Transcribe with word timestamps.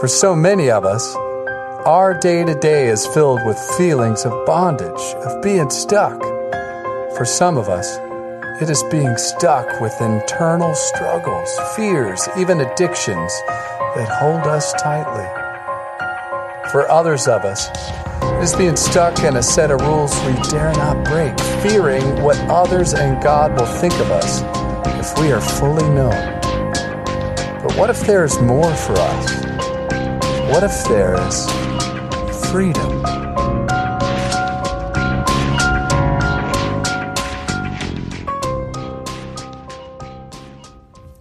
For 0.00 0.06
so 0.06 0.36
many 0.36 0.70
of 0.70 0.84
us, 0.84 1.16
our 1.84 2.14
day 2.14 2.44
to 2.44 2.54
day 2.54 2.86
is 2.86 3.04
filled 3.04 3.44
with 3.44 3.58
feelings 3.76 4.24
of 4.24 4.46
bondage, 4.46 5.00
of 5.26 5.42
being 5.42 5.70
stuck. 5.70 6.16
For 7.16 7.24
some 7.24 7.58
of 7.58 7.68
us, 7.68 7.98
it 8.62 8.70
is 8.70 8.80
being 8.92 9.16
stuck 9.16 9.80
with 9.80 10.00
internal 10.00 10.72
struggles, 10.76 11.50
fears, 11.74 12.28
even 12.38 12.60
addictions 12.60 13.32
that 13.96 14.08
hold 14.08 14.46
us 14.46 14.72
tightly. 14.74 15.26
For 16.70 16.88
others 16.88 17.26
of 17.26 17.44
us, 17.44 17.68
it 18.38 18.44
is 18.44 18.54
being 18.54 18.76
stuck 18.76 19.18
in 19.24 19.34
a 19.34 19.42
set 19.42 19.72
of 19.72 19.80
rules 19.80 20.14
we 20.20 20.34
dare 20.48 20.72
not 20.74 21.04
break, 21.06 21.36
fearing 21.60 22.22
what 22.22 22.38
others 22.48 22.94
and 22.94 23.20
God 23.20 23.58
will 23.58 23.66
think 23.66 23.94
of 23.94 24.12
us 24.12 24.42
if 25.00 25.18
we 25.18 25.32
are 25.32 25.40
fully 25.40 25.88
known. 25.88 26.38
But 27.64 27.76
what 27.76 27.90
if 27.90 28.02
there 28.02 28.24
is 28.24 28.40
more 28.40 28.72
for 28.72 28.92
us? 28.96 29.47
What 30.48 30.64
if 30.64 30.82
there 30.84 31.14
is 31.28 31.44
freedom? 32.50 33.04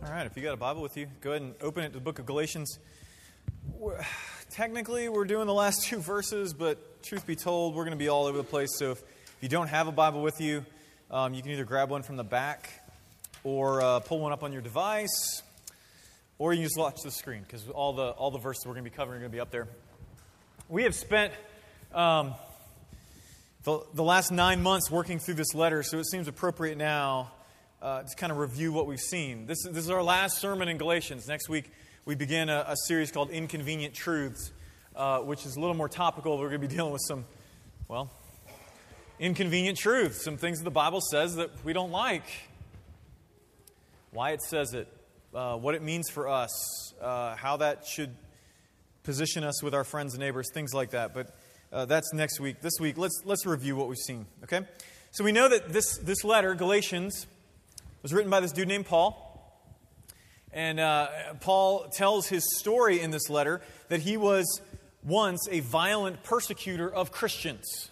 All 0.02 0.10
right, 0.10 0.26
if 0.26 0.38
you 0.38 0.44
got 0.44 0.54
a 0.54 0.58
Bible 0.58 0.82
with 0.82 0.96
you, 0.96 1.08
go 1.20 1.32
ahead 1.32 1.42
and 1.42 1.56
open 1.60 1.84
it 1.84 1.88
to 1.88 1.96
the 1.96 2.00
book 2.00 2.20
of 2.20 2.26
Galatians. 2.26 2.80
We're, 3.78 4.02
technically, 4.50 5.10
we're 5.10 5.26
doing 5.26 5.46
the 5.46 5.54
last 5.54 5.84
two 5.88 6.00
verses, 6.00 6.54
but 6.54 7.04
truth 7.04 7.28
be 7.28 7.36
told, 7.36 7.76
we're 7.76 7.84
going 7.84 7.98
to 7.98 8.02
be 8.02 8.08
all 8.08 8.28
over 8.28 8.38
the 8.38 8.46
place. 8.46 8.70
So 8.80 8.92
if, 8.92 9.00
if 9.00 9.38
you 9.42 9.50
don't 9.50 9.68
have 9.68 9.90
a 9.90 9.92
Bible 9.92 10.22
with 10.22 10.40
you, 10.40 10.66
um, 11.12 11.34
you 11.34 11.42
can 11.42 11.52
either 11.52 11.66
grab 11.66 11.90
one 11.90 12.02
from 12.02 12.16
the 12.16 12.24
back 12.24 12.70
or 13.44 13.82
uh, 13.82 14.00
pull 14.00 14.22
one 14.22 14.32
up 14.32 14.42
on 14.42 14.54
your 14.54 14.62
device, 14.62 15.44
or 16.40 16.54
you 16.54 16.58
can 16.58 16.66
just 16.66 16.78
watch 16.78 17.02
the 17.04 17.12
screen 17.12 17.42
because 17.42 17.68
all 17.70 17.94
the, 17.94 18.10
all 18.10 18.32
the 18.32 18.38
verses 18.38 18.66
we're 18.66 18.74
going 18.74 18.84
to 18.84 18.90
be 18.90 18.96
covering 18.96 19.18
are 19.18 19.22
going 19.22 19.32
to 19.32 19.36
be 19.36 19.42
up 19.42 19.52
there. 19.52 19.68
We 20.70 20.84
have 20.84 20.96
spent 20.96 21.34
um, 21.94 22.36
the, 23.64 23.80
the 23.94 24.04
last 24.04 24.32
nine 24.32 24.62
months 24.62 24.92
working 24.92 25.20
through 25.20 25.36
this 25.36 25.56
letter, 25.56 25.84
so 25.84 26.00
it 26.00 26.06
seems 26.06 26.28
appropriate 26.28 26.78
now 26.78 27.32
uh, 27.82 28.04
to 28.04 28.16
kind 28.16 28.32
of 28.32 28.38
review 28.38 28.72
what 28.72 28.88
we've 28.88 29.00
seen. 29.00 29.46
This, 29.46 29.64
this 29.64 29.78
is 29.84 29.90
our 29.90 30.04
last 30.04 30.40
sermon 30.40 30.68
in 30.68 30.78
Galatians. 30.78 31.28
Next 31.28 31.50
week, 31.50 31.72
we 32.06 32.16
begin 32.16 32.50
a, 32.50 32.66
a 32.68 32.76
series 32.86 33.12
called 33.12 33.30
Inconvenient 33.32 33.94
Truths, 33.94 34.52
uh, 34.96 35.20
which 35.20 35.46
is 35.46 35.56
a 35.56 35.60
little 35.60 35.76
more 35.76 35.90
topical. 35.90 36.38
We're 36.38 36.50
going 36.50 36.62
to 36.62 36.68
be 36.68 36.76
dealing 36.76 36.94
with 36.94 37.04
some, 37.08 37.26
well, 37.88 38.12
inconvenient 39.20 39.78
truths, 39.78 40.24
some 40.24 40.38
things 40.38 40.60
that 40.60 40.64
the 40.64 40.72
Bible 40.72 41.02
says 41.02 41.36
that 41.36 41.50
we 41.64 41.74
don't 41.74 41.92
like, 41.92 42.26
why 44.12 44.32
it 44.32 44.42
says 44.42 44.74
it, 44.74 44.88
uh, 45.34 45.56
what 45.58 45.76
it 45.76 45.82
means 45.82 46.10
for 46.10 46.28
us, 46.28 46.94
uh, 47.02 47.36
how 47.36 47.58
that 47.58 47.86
should 47.86 48.16
position 49.04 49.44
us 49.44 49.64
with 49.64 49.74
our 49.74 49.84
friends 49.84 50.14
and 50.14 50.22
neighbors, 50.22 50.50
things 50.54 50.74
like 50.74 50.92
that. 50.92 51.14
But 51.14 51.36
uh, 51.72 51.86
that's 51.86 52.14
next 52.14 52.40
week. 52.40 52.62
This 52.62 52.74
week, 52.80 52.98
let's, 52.98 53.22
let's 53.26 53.46
review 53.46 53.76
what 53.76 53.88
we've 53.88 53.98
seen, 53.98 54.26
okay? 54.44 54.66
So 55.12 55.24
we 55.24 55.32
know 55.32 55.50
that 55.50 55.70
this, 55.70 55.98
this 55.98 56.24
letter, 56.24 56.56
Galatians, 56.56 57.28
was 58.02 58.14
written 58.14 58.30
by 58.30 58.40
this 58.40 58.52
dude 58.52 58.68
named 58.68 58.86
Paul. 58.86 59.24
And 60.54 60.80
uh, 60.80 61.08
Paul 61.42 61.90
tells 61.90 62.28
his 62.28 62.44
story 62.58 63.00
in 63.00 63.12
this 63.12 63.30
letter 63.30 63.62
that 63.90 64.02
he 64.02 64.18
was 64.18 64.62
once 65.04 65.48
a 65.52 65.60
violent 65.60 66.24
persecutor 66.24 66.94
of 66.94 67.12
Christians. 67.12 67.90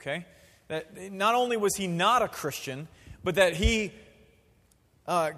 Okay? 0.00 0.26
That 0.68 1.12
not 1.12 1.34
only 1.34 1.56
was 1.56 1.76
he 1.76 1.86
not 1.86 2.22
a 2.22 2.28
Christian, 2.28 2.88
but 3.22 3.34
that 3.36 3.54
he 3.54 3.92
uh, 5.06 5.32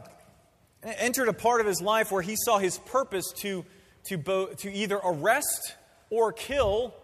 entered 0.82 1.28
a 1.28 1.32
part 1.32 1.60
of 1.60 1.66
his 1.66 1.80
life 1.80 2.10
where 2.12 2.22
he 2.22 2.36
saw 2.36 2.58
his 2.58 2.78
purpose 2.78 3.32
to, 3.36 3.64
to, 4.04 4.18
bo- 4.18 4.46
to 4.46 4.72
either 4.72 5.00
arrest 5.02 5.74
or 6.10 6.32
kill, 6.32 6.94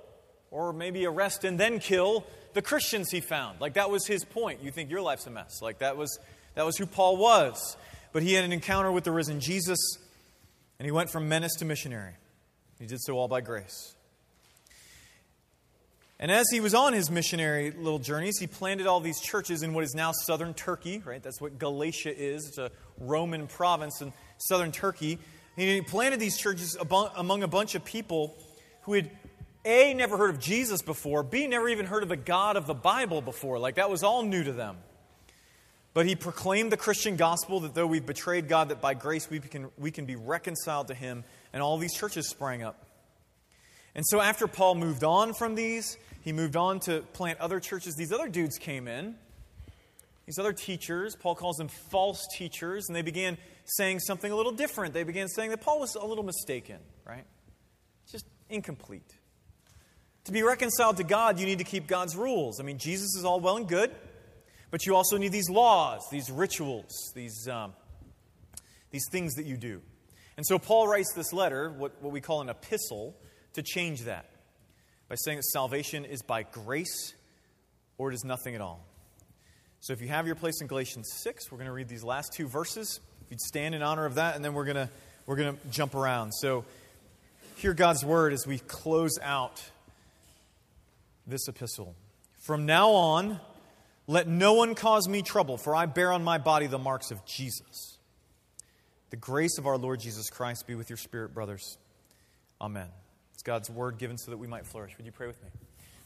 or 0.51 0.73
maybe 0.73 1.07
arrest 1.07 1.45
and 1.45 1.59
then 1.59 1.79
kill 1.79 2.25
the 2.53 2.63
Christians 2.63 3.11
he 3.11 3.21
found. 3.21 3.61
Like 3.61 3.75
that 3.75 3.91
was 3.91 4.07
his 4.07 4.25
point. 4.25 4.63
You 4.63 4.71
think 4.71 4.91
your 4.91 5.01
life's 5.01 5.27
a 5.27 5.31
mess. 5.31 5.61
Like 5.63 5.79
that 5.79 5.97
was, 5.97 6.19
that 6.55 6.65
was 6.65 6.77
who 6.77 6.87
Paul 6.87 7.17
was. 7.17 7.77
But 8.13 8.23
he 8.23 8.35
had 8.35 8.45
an 8.45 8.53
encounter 8.53 8.93
with 8.93 9.05
the 9.05 9.11
risen 9.11 9.41
Jesus, 9.41 9.79
and 10.79 10.85
he 10.85 10.93
went 10.93 11.09
from 11.09 11.29
menace 11.29 11.55
to 11.57 11.65
missionary. 11.65 12.13
He 12.79 12.87
did 12.87 13.01
so 13.01 13.15
all 13.15 13.29
by 13.29 13.41
grace. 13.41 13.95
And 16.23 16.31
as 16.31 16.47
he 16.53 16.61
was 16.61 16.73
on 16.73 16.93
his 16.93 17.11
missionary 17.11 17.73
little 17.73 17.99
journeys, 17.99 18.39
he 18.39 18.47
planted 18.47 18.87
all 18.87 19.01
these 19.01 19.21
churches 19.21 19.65
in 19.65 19.75
what 19.75 19.83
is 19.83 19.93
now 19.93 20.13
southern 20.13 20.55
Turkey, 20.55 21.03
right? 21.05 21.21
That's 21.21 21.41
what 21.41 21.59
Galatia 21.59 22.17
is. 22.17 22.47
It's 22.47 22.59
a 22.59 22.71
Roman 22.97 23.49
province 23.49 24.01
in 24.01 24.13
southern 24.39 24.71
Turkey. 24.71 25.19
And 25.57 25.69
he 25.69 25.81
planted 25.81 26.21
these 26.21 26.39
churches 26.39 26.77
among 27.17 27.43
a 27.43 27.49
bunch 27.49 27.75
of 27.75 27.85
people 27.85 28.37
who 28.83 28.93
had 28.93 29.11
A, 29.65 29.95
never 29.95 30.17
heard 30.17 30.31
of 30.31 30.39
Jesus 30.39 30.81
before, 30.81 31.25
B, 31.25 31.49
never 31.49 31.69
even 31.69 31.87
heard 31.87 32.05
of 32.05 32.09
the 32.09 32.17
God 32.17 32.57
of 32.57 32.69
the 32.69 32.75
Bible 32.75 33.21
before. 33.21 33.59
Like 33.59 33.75
that 33.75 33.91
was 33.91 34.05
all 34.05 34.23
new 34.23 34.45
to 34.45 34.53
them. 34.53 34.77
But 35.93 36.07
he 36.07 36.15
proclaimed 36.15 36.71
the 36.71 36.77
Christian 36.77 37.17
gospel 37.17 37.59
that 37.61 37.75
though 37.75 37.89
we've 37.89 38.07
betrayed 38.07 38.47
God, 38.47 38.69
that 38.69 38.81
by 38.81 38.95
grace 38.95 39.29
we 39.29 39.41
can, 39.41 39.71
we 39.77 39.91
can 39.91 40.07
be 40.07 40.15
reconciled 40.15 40.87
to 40.87 40.95
him. 40.95 41.25
And 41.53 41.65
all 41.65 41.79
these 41.79 41.95
churches 41.95 42.29
sprang 42.29 42.63
up. 42.63 42.87
And 43.95 44.07
so 44.07 44.21
after 44.21 44.47
Paul 44.47 44.77
moved 44.77 45.05
on 45.05 45.35
from 45.35 45.55
these, 45.55 45.99
he 46.23 46.33
moved 46.33 46.57
on 46.57 46.81
to 46.81 47.01
plant 47.13 47.41
other 47.41 47.61
churches. 47.61 47.95
These 47.97 48.13
other 48.13 48.29
dudes 48.29 48.57
came 48.57 48.87
in, 48.87 49.17
these 50.25 50.39
other 50.39 50.53
teachers. 50.53 51.17
Paul 51.17 51.35
calls 51.35 51.57
them 51.57 51.69
false 51.69 52.25
teachers, 52.37 52.87
and 52.89 52.95
they 52.95 53.03
began 53.03 53.37
saying 53.65 54.01
something 54.01 54.31
a 54.31 54.37
little 54.37 54.53
different. 54.53 54.95
They 54.95 55.03
began 55.03 55.29
saying 55.29 55.51
that 55.51 55.61
Paul 55.61 55.81
was 55.81 55.97
a 55.97 56.05
little 56.05 56.25
mistaken, 56.25 56.79
right? 57.05 57.25
Just 58.11 58.25
incomplete. 58.49 59.19
To 60.27 60.33
be 60.33 60.45
reconciled 60.45 60.99
to 60.99 61.05
God, 61.05 61.41
you 61.41 61.47
need 61.47 61.59
to 61.59 61.65
keep 61.65 61.89
God's 61.89 62.17
rules. 62.17 62.61
I 62.61 62.63
mean, 62.63 62.79
Jesus 62.79 63.17
is 63.17 63.25
all 63.25 63.41
well 63.41 63.57
and 63.57 63.67
good, 63.67 63.93
but 64.71 64.87
you 64.87 64.95
also 64.95 65.19
need 65.19 65.33
these 65.33 65.51
laws, 65.51 66.03
these 66.13 66.31
rituals, 66.31 67.13
these, 67.17 67.49
um, 67.49 67.73
these 68.93 69.09
things 69.11 69.35
that 69.35 69.47
you 69.47 69.57
do. 69.57 69.83
And 70.37 70.47
so 70.47 70.57
Paul 70.61 70.87
writes 70.87 71.13
this 71.15 71.33
letter, 71.33 71.71
what, 71.71 72.01
what 72.01 72.13
we 72.13 72.21
call 72.21 72.41
an 72.41 72.49
epistle, 72.49 73.17
to 73.55 73.63
change 73.63 74.03
that 74.03 74.32
by 75.13 75.17
saying 75.17 75.37
that 75.37 75.45
salvation 75.45 76.07
is 76.07 76.23
by 76.23 76.43
grace 76.43 77.13
or 77.99 78.11
it 78.11 78.15
is 78.15 78.25
nothing 78.25 78.55
at 78.55 78.63
all. 78.63 78.83
So 79.81 79.93
if 79.93 80.01
you 80.01 80.09
have 80.09 80.27
your 80.27 80.37
place 80.37 80.63
in 80.63 80.69
Galatians 80.69 81.13
6, 81.23 81.53
we're 81.53 81.59
going 81.59 81.67
to 81.67 81.73
read 81.75 81.87
these 81.87 82.03
last 82.03 82.33
two 82.33 82.49
verses. 82.49 82.99
If 83.21 83.31
you'd 83.31 83.41
stand 83.43 83.75
in 83.75 83.83
honor 83.83 84.07
of 84.07 84.15
that, 84.15 84.37
and 84.37 84.43
then 84.43 84.55
we're 84.55 84.65
going 84.65 84.77
to, 84.77 84.89
we're 85.27 85.37
going 85.37 85.55
to 85.55 85.69
jump 85.69 85.95
around. 85.95 86.33
So 86.33 86.65
hear 87.57 87.75
God's 87.75 88.03
word 88.03 88.33
as 88.33 88.47
we 88.47 88.57
close 88.61 89.19
out 89.21 89.63
this 91.27 91.47
epistle. 91.47 91.95
From 92.39 92.65
now 92.65 92.93
on, 92.93 93.39
let 94.07 94.27
no 94.27 94.55
one 94.55 94.75
cause 94.75 95.07
me 95.09 95.21
trouble, 95.21 95.59
for 95.59 95.77
I 95.77 95.85
bear 95.85 96.11
on 96.11 96.25
my 96.25 96.39
body 96.39 96.69
the 96.69 96.79
marks 96.79 97.11
of 97.11 97.23
Jesus. 97.27 97.99
The 99.11 99.19
grace 99.19 99.59
of 99.59 99.67
our 99.67 99.77
Lord 99.77 100.01
Jesus 100.01 100.31
Christ 100.31 100.67
be 100.67 100.75
with 100.75 100.89
your 100.89 100.97
spirit, 100.97 101.35
brothers. 101.35 101.77
Amen. 102.63 102.89
It's 103.43 103.47
God's 103.49 103.71
word 103.71 103.99
given 103.99 104.19
so 104.19 104.31
that 104.31 104.37
we 104.37 104.47
might 104.47 104.69
flourish. 104.69 104.97
Would 104.97 105.05
you 105.05 105.11
pray 105.11 105.27
with 105.27 105.43
me? 105.43 105.49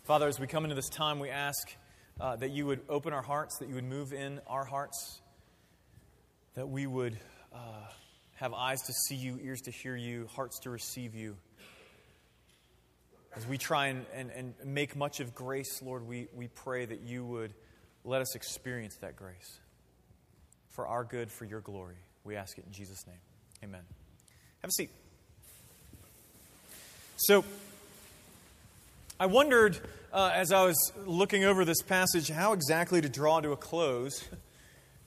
Father, 0.05 0.27
as 0.27 0.41
we 0.41 0.47
come 0.47 0.65
into 0.65 0.75
this 0.75 0.89
time, 0.89 1.19
we 1.19 1.29
ask 1.29 1.71
uh, 2.19 2.37
that 2.37 2.51
you 2.51 2.65
would 2.65 2.81
open 2.89 3.13
our 3.13 3.21
hearts, 3.21 3.59
that 3.59 3.69
you 3.69 3.75
would 3.75 3.85
move 3.85 4.15
in 4.15 4.41
our 4.47 4.65
hearts, 4.65 5.21
that 6.55 6.67
we 6.67 6.87
would 6.87 7.19
uh, 7.53 7.59
have 8.37 8.55
eyes 8.55 8.81
to 8.87 8.93
see 9.07 9.17
you, 9.17 9.39
ears 9.43 9.61
to 9.61 9.71
hear 9.71 9.95
you, 9.95 10.31
hearts 10.35 10.61
to 10.61 10.71
receive 10.71 11.15
you. 11.15 11.37
As 13.35 13.47
we 13.47 13.59
try 13.59 13.89
and, 13.89 14.07
and, 14.15 14.31
and 14.31 14.55
make 14.65 14.97
much 14.97 15.21
of 15.21 15.35
grace, 15.35 15.83
Lord, 15.83 16.09
we, 16.09 16.29
we 16.35 16.49
pray 16.49 16.87
that 16.87 17.03
you 17.03 17.23
would 17.23 17.53
let 18.03 18.23
us 18.23 18.35
experience 18.35 18.97
that 19.03 19.15
grace 19.15 19.61
for 20.71 20.87
our 20.87 21.05
good, 21.05 21.31
for 21.31 21.45
your 21.45 21.61
glory. 21.61 21.97
We 22.25 22.35
ask 22.35 22.57
it 22.57 22.65
in 22.65 22.73
Jesus' 22.73 23.07
name. 23.07 23.21
Amen. 23.63 23.83
Have 24.63 24.71
a 24.71 24.73
seat. 24.73 24.89
So, 27.19 27.47
I 29.19 29.25
wondered 29.25 29.81
uh, 30.13 30.33
as 30.35 30.53
I 30.53 30.67
was 30.67 30.93
looking 31.07 31.45
over 31.45 31.65
this 31.65 31.81
passage 31.81 32.29
how 32.29 32.53
exactly 32.53 33.01
to 33.01 33.09
draw 33.09 33.41
to 33.41 33.53
a 33.53 33.57
close 33.57 34.23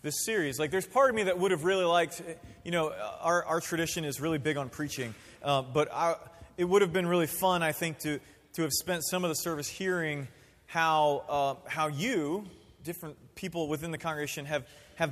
this 0.01 0.25
series. 0.25 0.57
Like, 0.57 0.71
there's 0.71 0.87
part 0.87 1.11
of 1.11 1.15
me 1.15 1.23
that 1.23 1.37
would 1.37 1.51
have 1.51 1.65
really 1.65 1.85
liked, 1.85 2.23
you 2.63 2.71
know, 2.71 2.91
our, 3.21 3.45
our 3.45 3.61
tradition 3.61 4.05
is 4.05 4.19
really 4.19 4.39
big 4.39 4.57
on 4.57 4.69
preaching, 4.69 5.13
uh, 5.43 5.61
but 5.61 5.93
I, 5.93 6.15
it 6.57 6.63
would 6.63 6.81
have 6.81 6.91
been 6.91 7.05
really 7.05 7.27
fun, 7.27 7.61
I 7.61 7.73
think, 7.73 7.99
to, 7.99 8.19
to 8.53 8.63
have 8.63 8.71
spent 8.73 9.03
some 9.05 9.23
of 9.23 9.29
the 9.29 9.35
service 9.35 9.67
hearing 9.67 10.27
how, 10.65 11.23
uh, 11.29 11.69
how 11.69 11.89
you, 11.89 12.47
different 12.83 13.17
people 13.35 13.67
within 13.67 13.91
the 13.91 13.99
congregation, 13.99 14.47
have, 14.47 14.65
have 14.95 15.11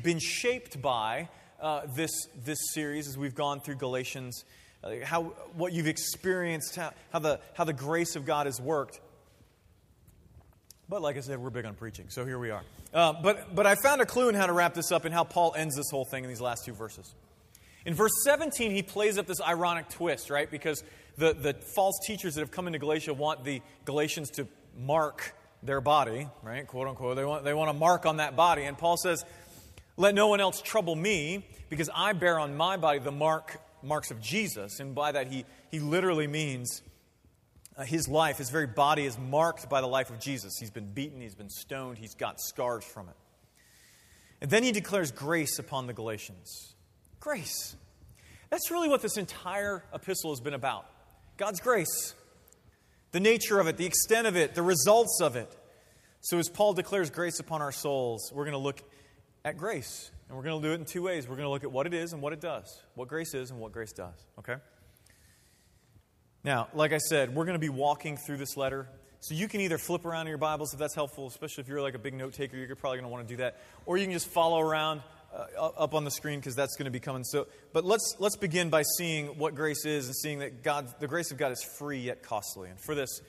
been 0.00 0.20
shaped 0.20 0.80
by 0.80 1.28
uh, 1.60 1.80
this, 1.96 2.12
this 2.44 2.58
series 2.72 3.08
as 3.08 3.18
we've 3.18 3.34
gone 3.34 3.58
through 3.58 3.74
Galatians 3.74 4.44
how, 5.04 5.24
what 5.54 5.72
you've 5.72 5.86
experienced, 5.86 6.76
how, 6.76 6.92
how, 7.12 7.18
the, 7.18 7.40
how 7.54 7.64
the 7.64 7.72
grace 7.72 8.16
of 8.16 8.24
God 8.24 8.46
has 8.46 8.60
worked. 8.60 9.00
But 10.88 11.02
like 11.02 11.16
I 11.16 11.20
said, 11.20 11.38
we're 11.38 11.50
big 11.50 11.64
on 11.64 11.74
preaching, 11.74 12.06
so 12.08 12.24
here 12.24 12.38
we 12.38 12.50
are. 12.50 12.62
Uh, 12.92 13.14
but, 13.14 13.54
but 13.54 13.66
I 13.66 13.76
found 13.76 14.00
a 14.00 14.06
clue 14.06 14.28
in 14.28 14.34
how 14.34 14.46
to 14.46 14.52
wrap 14.52 14.74
this 14.74 14.92
up 14.92 15.04
and 15.04 15.14
how 15.14 15.24
Paul 15.24 15.54
ends 15.56 15.76
this 15.76 15.90
whole 15.90 16.04
thing 16.04 16.24
in 16.24 16.28
these 16.28 16.40
last 16.40 16.64
two 16.64 16.74
verses. 16.74 17.14
In 17.84 17.94
verse 17.94 18.12
17, 18.24 18.70
he 18.70 18.82
plays 18.82 19.18
up 19.18 19.26
this 19.26 19.40
ironic 19.40 19.88
twist, 19.88 20.30
right? 20.30 20.50
Because 20.50 20.84
the, 21.16 21.32
the 21.32 21.54
false 21.74 21.98
teachers 22.06 22.34
that 22.34 22.40
have 22.40 22.50
come 22.50 22.66
into 22.66 22.78
Galatia 22.78 23.14
want 23.14 23.44
the 23.44 23.62
Galatians 23.84 24.30
to 24.32 24.46
mark 24.78 25.34
their 25.62 25.80
body, 25.80 26.28
right? 26.42 26.66
Quote 26.66 26.88
unquote. 26.88 27.16
They 27.16 27.24
want, 27.24 27.44
they 27.44 27.54
want 27.54 27.70
a 27.70 27.74
mark 27.74 28.06
on 28.06 28.18
that 28.18 28.36
body. 28.36 28.64
And 28.64 28.76
Paul 28.76 28.96
says, 28.96 29.24
Let 29.96 30.14
no 30.14 30.28
one 30.28 30.40
else 30.40 30.60
trouble 30.60 30.94
me, 30.94 31.46
because 31.68 31.88
I 31.94 32.12
bear 32.12 32.38
on 32.38 32.56
my 32.56 32.76
body 32.76 32.98
the 32.98 33.12
mark, 33.12 33.60
marks 33.82 34.10
of 34.10 34.20
Jesus. 34.20 34.80
And 34.80 34.94
by 34.94 35.12
that, 35.12 35.28
he, 35.28 35.44
he 35.70 35.80
literally 35.80 36.26
means 36.26 36.82
uh, 37.76 37.84
his 37.84 38.08
life, 38.08 38.38
his 38.38 38.50
very 38.50 38.66
body 38.66 39.04
is 39.04 39.18
marked 39.18 39.68
by 39.68 39.80
the 39.80 39.86
life 39.86 40.10
of 40.10 40.20
Jesus. 40.20 40.56
He's 40.58 40.70
been 40.70 40.92
beaten, 40.92 41.20
he's 41.20 41.34
been 41.34 41.50
stoned, 41.50 41.98
he's 41.98 42.14
got 42.14 42.40
scars 42.40 42.84
from 42.84 43.08
it. 43.08 43.16
And 44.40 44.50
then 44.50 44.62
he 44.62 44.72
declares 44.72 45.10
grace 45.10 45.58
upon 45.58 45.86
the 45.86 45.92
Galatians. 45.92 46.74
Grace. 47.20 47.76
That's 48.50 48.70
really 48.70 48.88
what 48.88 49.00
this 49.00 49.16
entire 49.16 49.84
epistle 49.94 50.32
has 50.32 50.40
been 50.40 50.54
about 50.54 50.84
God's 51.36 51.60
grace. 51.60 52.14
The 53.12 53.20
nature 53.20 53.60
of 53.60 53.66
it, 53.68 53.76
the 53.76 53.86
extent 53.86 54.26
of 54.26 54.36
it, 54.36 54.54
the 54.54 54.62
results 54.62 55.20
of 55.22 55.36
it. 55.36 55.56
So, 56.20 56.38
as 56.38 56.48
Paul 56.48 56.72
declares 56.72 57.10
grace 57.10 57.40
upon 57.40 57.62
our 57.62 57.72
souls, 57.72 58.30
we're 58.34 58.44
going 58.44 58.52
to 58.52 58.58
look 58.58 58.82
at 59.44 59.56
grace. 59.56 60.10
And 60.32 60.38
we're 60.38 60.44
going 60.44 60.62
to 60.62 60.66
do 60.66 60.72
it 60.72 60.76
in 60.76 60.86
two 60.86 61.02
ways. 61.02 61.28
We're 61.28 61.36
going 61.36 61.44
to 61.44 61.50
look 61.50 61.62
at 61.62 61.70
what 61.70 61.86
it 61.86 61.92
is 61.92 62.14
and 62.14 62.22
what 62.22 62.32
it 62.32 62.40
does, 62.40 62.80
what 62.94 63.06
grace 63.06 63.34
is 63.34 63.50
and 63.50 63.60
what 63.60 63.70
grace 63.70 63.92
does. 63.92 64.14
Okay? 64.38 64.54
Now, 66.42 66.68
like 66.72 66.94
I 66.94 66.96
said, 66.96 67.34
we're 67.34 67.44
going 67.44 67.56
to 67.56 67.58
be 67.60 67.68
walking 67.68 68.16
through 68.16 68.38
this 68.38 68.56
letter. 68.56 68.88
So 69.20 69.34
you 69.34 69.46
can 69.46 69.60
either 69.60 69.76
flip 69.76 70.06
around 70.06 70.22
in 70.22 70.28
your 70.28 70.38
Bibles 70.38 70.72
if 70.72 70.78
that's 70.78 70.94
helpful, 70.94 71.26
especially 71.26 71.60
if 71.64 71.68
you're 71.68 71.82
like 71.82 71.94
a 71.94 71.98
big 71.98 72.14
note 72.14 72.32
taker, 72.32 72.56
you're 72.56 72.74
probably 72.76 72.96
going 72.96 73.10
to 73.10 73.12
want 73.12 73.28
to 73.28 73.34
do 73.34 73.42
that. 73.42 73.60
Or 73.84 73.98
you 73.98 74.06
can 74.06 74.12
just 74.14 74.26
follow 74.28 74.58
around 74.58 75.02
uh, 75.36 75.66
up 75.66 75.92
on 75.92 76.04
the 76.04 76.10
screen 76.10 76.38
because 76.38 76.56
that's 76.56 76.76
going 76.76 76.86
to 76.86 76.90
be 76.90 76.98
coming. 76.98 77.24
So, 77.24 77.46
but 77.74 77.84
let's 77.84 78.16
let's 78.18 78.36
begin 78.36 78.70
by 78.70 78.84
seeing 78.96 79.36
what 79.36 79.54
grace 79.54 79.84
is 79.84 80.06
and 80.06 80.16
seeing 80.16 80.38
that 80.38 80.62
God, 80.62 80.98
the 80.98 81.08
grace 81.08 81.30
of 81.30 81.36
God, 81.36 81.52
is 81.52 81.62
free 81.62 81.98
yet 81.98 82.22
costly. 82.22 82.70
And 82.70 82.80
for 82.80 82.94
this, 82.94 83.20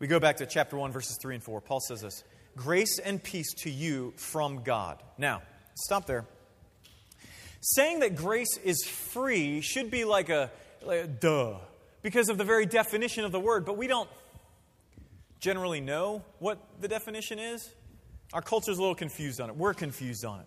we 0.00 0.06
go 0.06 0.20
back 0.20 0.36
to 0.36 0.44
chapter 0.44 0.76
one, 0.76 0.92
verses 0.92 1.16
three 1.22 1.34
and 1.34 1.42
four. 1.42 1.62
Paul 1.62 1.80
says 1.80 2.02
this: 2.02 2.24
"Grace 2.56 2.98
and 2.98 3.22
peace 3.22 3.54
to 3.62 3.70
you 3.70 4.12
from 4.18 4.64
God." 4.64 5.02
Now, 5.16 5.40
stop 5.76 6.06
there. 6.06 6.24
Saying 7.60 8.00
that 8.00 8.16
grace 8.16 8.58
is 8.64 8.84
free 8.84 9.60
should 9.60 9.90
be 9.90 10.04
like 10.04 10.28
a, 10.28 10.50
like 10.82 11.04
a 11.04 11.06
duh 11.06 11.58
because 12.02 12.28
of 12.28 12.38
the 12.38 12.44
very 12.44 12.66
definition 12.66 13.24
of 13.24 13.32
the 13.32 13.40
word, 13.40 13.64
but 13.64 13.76
we 13.76 13.86
don't 13.86 14.08
generally 15.40 15.80
know 15.80 16.22
what 16.38 16.58
the 16.80 16.88
definition 16.88 17.38
is. 17.38 17.68
Our 18.32 18.42
culture's 18.42 18.78
a 18.78 18.80
little 18.80 18.94
confused 18.94 19.40
on 19.40 19.50
it. 19.50 19.56
We're 19.56 19.74
confused 19.74 20.24
on 20.24 20.40
it. 20.40 20.46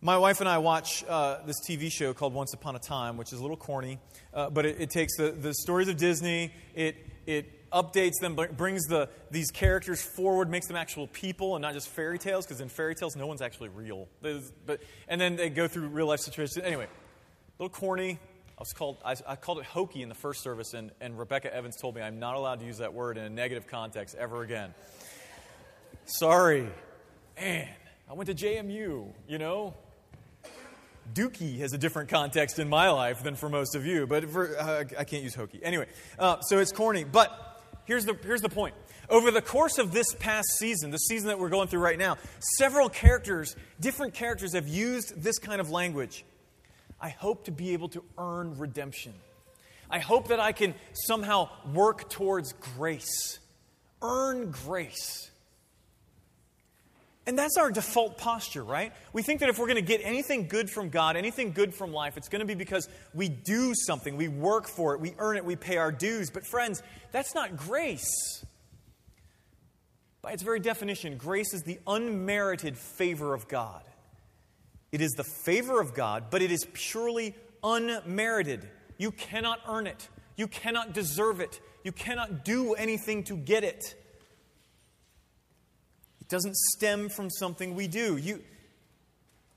My 0.00 0.18
wife 0.18 0.40
and 0.40 0.48
I 0.48 0.58
watch 0.58 1.04
uh, 1.08 1.38
this 1.46 1.56
TV 1.68 1.90
show 1.90 2.12
called 2.12 2.34
Once 2.34 2.54
Upon 2.54 2.74
a 2.74 2.80
Time, 2.80 3.16
which 3.16 3.32
is 3.32 3.38
a 3.38 3.42
little 3.42 3.56
corny, 3.56 4.00
uh, 4.34 4.50
but 4.50 4.66
it, 4.66 4.80
it, 4.80 4.90
takes 4.90 5.16
the, 5.16 5.30
the 5.30 5.54
stories 5.54 5.86
of 5.88 5.96
Disney, 5.96 6.52
it, 6.74 6.96
it 7.24 7.61
updates 7.72 8.20
them, 8.20 8.36
brings 8.56 8.84
the, 8.84 9.08
these 9.30 9.50
characters 9.50 10.02
forward, 10.02 10.50
makes 10.50 10.66
them 10.66 10.76
actual 10.76 11.06
people 11.08 11.56
and 11.56 11.62
not 11.62 11.74
just 11.74 11.88
fairy 11.88 12.18
tales, 12.18 12.46
because 12.46 12.60
in 12.60 12.68
fairy 12.68 12.94
tales, 12.94 13.16
no 13.16 13.26
one's 13.26 13.42
actually 13.42 13.70
real. 13.70 14.08
but, 14.20 14.80
and 15.08 15.20
then 15.20 15.36
they 15.36 15.50
go 15.50 15.66
through 15.66 15.88
real 15.88 16.06
life 16.06 16.20
situations. 16.20 16.64
Anyway, 16.64 16.84
a 16.84 17.62
little 17.62 17.74
corny, 17.74 18.18
I 18.58 18.60
was 18.60 18.72
called, 18.72 18.98
I, 19.04 19.16
I, 19.26 19.36
called 19.36 19.58
it 19.58 19.64
hokey 19.64 20.02
in 20.02 20.08
the 20.08 20.14
first 20.14 20.42
service, 20.42 20.74
and, 20.74 20.90
and 21.00 21.18
Rebecca 21.18 21.52
Evans 21.54 21.76
told 21.80 21.96
me 21.96 22.02
I'm 22.02 22.18
not 22.18 22.36
allowed 22.36 22.60
to 22.60 22.66
use 22.66 22.78
that 22.78 22.92
word 22.94 23.16
in 23.16 23.24
a 23.24 23.30
negative 23.30 23.66
context 23.66 24.14
ever 24.14 24.42
again. 24.42 24.74
Sorry. 26.04 26.68
Man, 27.40 27.68
I 28.08 28.12
went 28.12 28.28
to 28.28 28.34
JMU, 28.34 29.12
you 29.26 29.38
know? 29.38 29.74
Dookie 31.14 31.58
has 31.58 31.72
a 31.72 31.78
different 31.78 32.08
context 32.08 32.58
in 32.58 32.68
my 32.68 32.90
life 32.90 33.22
than 33.22 33.34
for 33.34 33.48
most 33.48 33.74
of 33.74 33.84
you, 33.84 34.06
but 34.06 34.28
for, 34.30 34.56
uh, 34.56 34.84
I 34.98 35.04
can't 35.04 35.22
use 35.22 35.34
hokey. 35.34 35.60
Anyway, 35.62 35.86
uh, 36.18 36.40
so 36.40 36.58
it's 36.58 36.72
corny, 36.72 37.04
but 37.04 37.51
here's 37.84 38.04
the, 38.04 38.16
here's 38.22 38.40
the 38.40 38.48
point. 38.48 38.74
Over 39.08 39.30
the 39.30 39.42
course 39.42 39.78
of 39.78 39.92
this 39.92 40.14
past 40.14 40.48
season, 40.58 40.90
the 40.90 40.98
season 40.98 41.28
that 41.28 41.38
we're 41.38 41.48
going 41.48 41.68
through 41.68 41.80
right 41.80 41.98
now, 41.98 42.16
several 42.56 42.88
characters, 42.88 43.56
different 43.80 44.14
characters, 44.14 44.54
have 44.54 44.68
used 44.68 45.20
this 45.20 45.38
kind 45.38 45.60
of 45.60 45.70
language. 45.70 46.24
I 47.00 47.08
hope 47.08 47.44
to 47.46 47.50
be 47.50 47.72
able 47.72 47.88
to 47.90 48.04
earn 48.16 48.56
redemption. 48.58 49.12
I 49.90 49.98
hope 49.98 50.28
that 50.28 50.40
I 50.40 50.52
can 50.52 50.74
somehow 50.92 51.50
work 51.74 52.08
towards 52.08 52.52
grace, 52.76 53.40
earn 54.00 54.52
grace. 54.52 55.31
And 57.24 57.38
that's 57.38 57.56
our 57.56 57.70
default 57.70 58.18
posture, 58.18 58.64
right? 58.64 58.92
We 59.12 59.22
think 59.22 59.40
that 59.40 59.48
if 59.48 59.58
we're 59.58 59.68
going 59.68 59.76
to 59.76 59.82
get 59.82 60.00
anything 60.02 60.48
good 60.48 60.68
from 60.68 60.88
God, 60.88 61.16
anything 61.16 61.52
good 61.52 61.72
from 61.72 61.92
life, 61.92 62.16
it's 62.16 62.28
going 62.28 62.40
to 62.40 62.46
be 62.46 62.54
because 62.54 62.88
we 63.14 63.28
do 63.28 63.74
something, 63.74 64.16
we 64.16 64.26
work 64.26 64.66
for 64.66 64.94
it, 64.94 65.00
we 65.00 65.14
earn 65.18 65.36
it, 65.36 65.44
we 65.44 65.54
pay 65.54 65.76
our 65.76 65.92
dues. 65.92 66.30
But, 66.30 66.44
friends, 66.44 66.82
that's 67.12 67.32
not 67.32 67.56
grace. 67.56 68.44
By 70.20 70.32
its 70.32 70.42
very 70.42 70.58
definition, 70.58 71.16
grace 71.16 71.54
is 71.54 71.62
the 71.62 71.78
unmerited 71.86 72.76
favor 72.76 73.34
of 73.34 73.46
God. 73.46 73.82
It 74.90 75.00
is 75.00 75.12
the 75.12 75.24
favor 75.24 75.80
of 75.80 75.94
God, 75.94 76.24
but 76.30 76.42
it 76.42 76.50
is 76.50 76.66
purely 76.72 77.34
unmerited. 77.62 78.68
You 78.98 79.12
cannot 79.12 79.60
earn 79.68 79.86
it, 79.86 80.08
you 80.36 80.48
cannot 80.48 80.92
deserve 80.92 81.40
it, 81.40 81.60
you 81.84 81.92
cannot 81.92 82.44
do 82.44 82.74
anything 82.74 83.24
to 83.24 83.36
get 83.36 83.62
it. 83.64 83.94
Doesn't 86.32 86.56
stem 86.56 87.10
from 87.10 87.28
something 87.28 87.74
we 87.74 87.88
do. 87.88 88.16
You, 88.16 88.42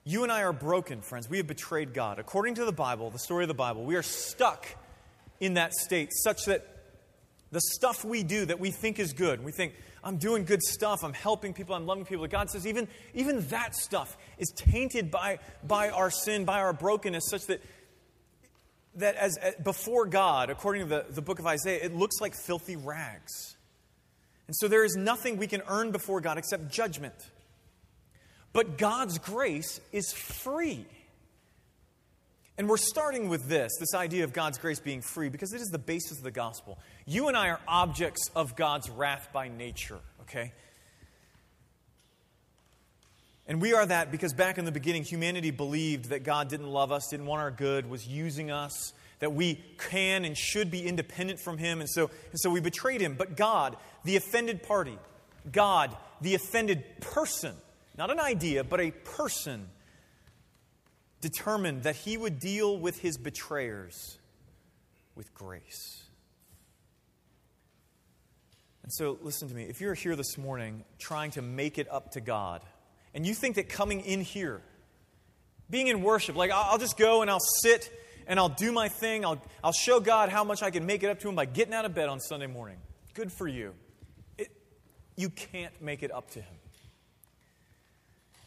you 0.04 0.24
and 0.24 0.31
I 0.31 0.44
are 0.44 0.51
broken, 0.51 1.00
friends. 1.00 1.30
We 1.30 1.38
have 1.38 1.48
betrayed 1.48 1.94
God. 1.94 2.19
According 2.19 2.56
to 2.56 2.66
the 2.66 2.74
Bible, 2.74 3.10
the 3.10 3.18
story 3.18 3.45
of 3.45 3.48
the 3.48 3.54
Bible, 3.54 3.86
we 3.86 3.95
are 3.95 4.04
stuck 4.04 4.68
in 5.39 5.54
that 5.54 5.74
state 5.74 6.10
such 6.12 6.44
that 6.48 6.68
the 7.54 7.62
stuff 7.62 8.04
we 8.04 8.24
do 8.24 8.44
that 8.44 8.60
we 8.60 8.72
think 8.72 9.00
is 9.00 9.13
good, 9.13 9.42
we 9.42 9.54
think, 9.54 9.74
I'm 10.04 10.18
doing 10.18 10.44
good 10.44 10.62
stuff, 10.62 11.01
I'm 11.06 11.13
helping 11.13 11.54
people, 11.54 11.75
I'm 11.75 11.86
loving 11.86 12.04
people. 12.04 12.27
God 12.27 12.50
says 12.50 12.68
even, 12.68 12.89
even 13.13 13.48
that 13.48 13.74
stuff 13.74 14.18
is 14.38 14.51
tainted 14.54 15.10
by, 15.10 15.39
by 15.66 15.92
our 15.92 16.12
sin, 16.12 16.44
by 16.44 16.60
our 16.60 16.74
brokenness, 16.74 17.30
such 17.30 17.45
that, 17.45 17.62
that 18.95 19.16
as, 19.16 19.38
as 19.38 19.56
before 19.63 20.07
God, 20.07 20.50
according 20.50 20.81
to 20.81 20.89
the, 20.89 21.06
the 21.10 21.22
book 21.22 21.39
of 21.39 21.45
Isaiah, 21.45 21.80
it 21.81 21.95
looks 21.95 22.19
like 22.19 22.33
filthy 22.36 22.75
rags. 22.75 23.55
And 24.48 24.56
so 24.56 24.68
there 24.68 24.84
is 24.84 24.96
nothing 24.96 25.38
we 25.38 25.48
can 25.48 25.62
earn 25.68 25.92
before 25.92 26.22
God 26.22 26.38
except 26.38 26.72
judgment. 26.72 27.16
But 28.54 28.78
God's 28.78 29.18
grace 29.18 29.82
is 29.92 30.14
free. 30.14 30.86
And 32.58 32.70
we're 32.70 32.78
starting 32.78 33.28
with 33.28 33.50
this 33.50 33.72
this 33.80 33.94
idea 33.94 34.24
of 34.24 34.32
God's 34.32 34.58
grace 34.58 34.80
being 34.80 35.02
free 35.02 35.30
because 35.30 35.54
it 35.54 35.60
is 35.60 35.68
the 35.68 35.80
basis 35.80 36.20
of 36.20 36.24
the 36.24 36.32
gospel. 36.32 36.80
You 37.06 37.28
and 37.28 37.36
I 37.36 37.50
are 37.50 37.60
objects 37.68 38.30
of 38.36 38.56
God's 38.56 38.90
wrath 38.90 39.30
by 39.34 39.50
nature, 39.50 40.00
okay? 40.22 40.54
And 43.48 43.62
we 43.62 43.74
are 43.74 43.86
that 43.86 44.10
because 44.10 44.34
back 44.34 44.58
in 44.58 44.66
the 44.66 44.72
beginning, 44.72 45.04
humanity 45.04 45.52
believed 45.52 46.06
that 46.06 46.24
God 46.24 46.48
didn't 46.48 46.70
love 46.70 46.92
us, 46.92 47.10
didn't 47.10 47.25
want 47.25 47.42
our 47.42 47.52
good, 47.52 47.90
was 47.90 48.08
using 48.08 48.52
us, 48.52 48.94
that 49.19 49.34
we 49.34 49.63
can 49.77 50.25
and 50.25 50.38
should 50.38 50.72
be 50.72 50.86
independent 50.88 51.39
from 51.39 51.57
Him. 51.57 51.79
And 51.79 51.89
so, 51.89 52.10
and 52.31 52.39
so 52.39 52.50
we 52.50 52.60
betrayed 52.60 53.01
Him. 53.01 53.15
But 53.15 53.38
God, 53.38 53.77
the 54.03 54.15
offended 54.15 54.63
party, 54.63 54.98
God, 55.51 55.95
the 56.22 56.36
offended 56.36 56.84
person, 57.01 57.55
not 57.98 58.12
an 58.12 58.19
idea, 58.19 58.63
but 58.63 58.79
a 58.81 58.91
person, 58.91 59.69
determined 61.25 61.84
that 61.84 61.95
he 61.95 62.17
would 62.17 62.39
deal 62.39 62.77
with 62.77 63.00
his 63.00 63.17
betrayers 63.17 64.19
with 65.15 65.34
grace. 65.34 66.03
And 68.84 68.93
so, 68.93 69.17
listen 69.24 69.50
to 69.50 69.55
me. 69.55 69.63
If 69.63 69.81
you're 69.81 69.95
here 69.95 70.15
this 70.15 70.38
morning 70.38 70.84
trying 71.00 71.31
to 71.31 71.41
make 71.41 71.79
it 71.79 71.88
up 71.91 72.12
to 72.12 72.22
God, 72.22 72.62
and 73.15 73.25
you 73.25 73.34
think 73.34 73.55
that 73.55 73.69
coming 73.69 74.01
in 74.01 74.22
here, 74.22 74.62
being 75.67 75.88
in 75.88 76.03
worship, 76.03 76.36
like 76.36 76.51
I'll 76.51 76.77
just 76.77 76.95
go 76.95 77.24
and 77.24 77.31
I'll 77.31 77.39
sit 77.39 77.91
and 78.27 78.39
I'll 78.39 78.50
do 78.50 78.72
my 78.72 78.89
thing, 78.89 79.25
I'll, 79.25 79.41
I'll 79.63 79.74
show 79.74 80.00
God 80.00 80.29
how 80.29 80.44
much 80.44 80.63
I 80.63 80.72
can 80.72 80.86
make 80.86 81.03
it 81.03 81.10
up 81.10 81.20
to 81.22 81.29
Him 81.29 81.36
by 81.36 81.46
getting 81.46 81.74
out 81.74 81.86
of 81.86 81.94
bed 81.94 82.10
on 82.10 82.20
Sunday 82.20 82.48
morning. 82.48 82.77
Good 83.13 83.32
for 83.32 83.48
you. 83.48 83.74
It, 84.38 84.50
you 85.15 85.29
can't 85.29 85.82
make 85.82 86.03
it 86.03 86.12
up 86.12 86.32
to 86.32 86.41
Him. 86.41 86.55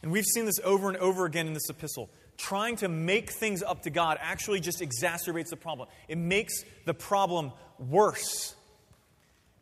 And 0.02 0.12
we've 0.12 0.24
seen 0.24 0.44
this 0.44 0.60
over 0.62 0.88
and 0.88 0.96
over 0.98 1.24
again 1.24 1.46
in 1.46 1.54
this 1.54 1.68
epistle 1.68 2.10
trying 2.38 2.76
to 2.76 2.88
make 2.88 3.30
things 3.32 3.62
up 3.62 3.82
to 3.82 3.90
God 3.90 4.16
actually 4.20 4.60
just 4.60 4.80
exacerbates 4.80 5.50
the 5.50 5.56
problem. 5.56 5.88
It 6.06 6.16
makes 6.16 6.62
the 6.86 6.94
problem 6.94 7.52
worse. 7.78 8.54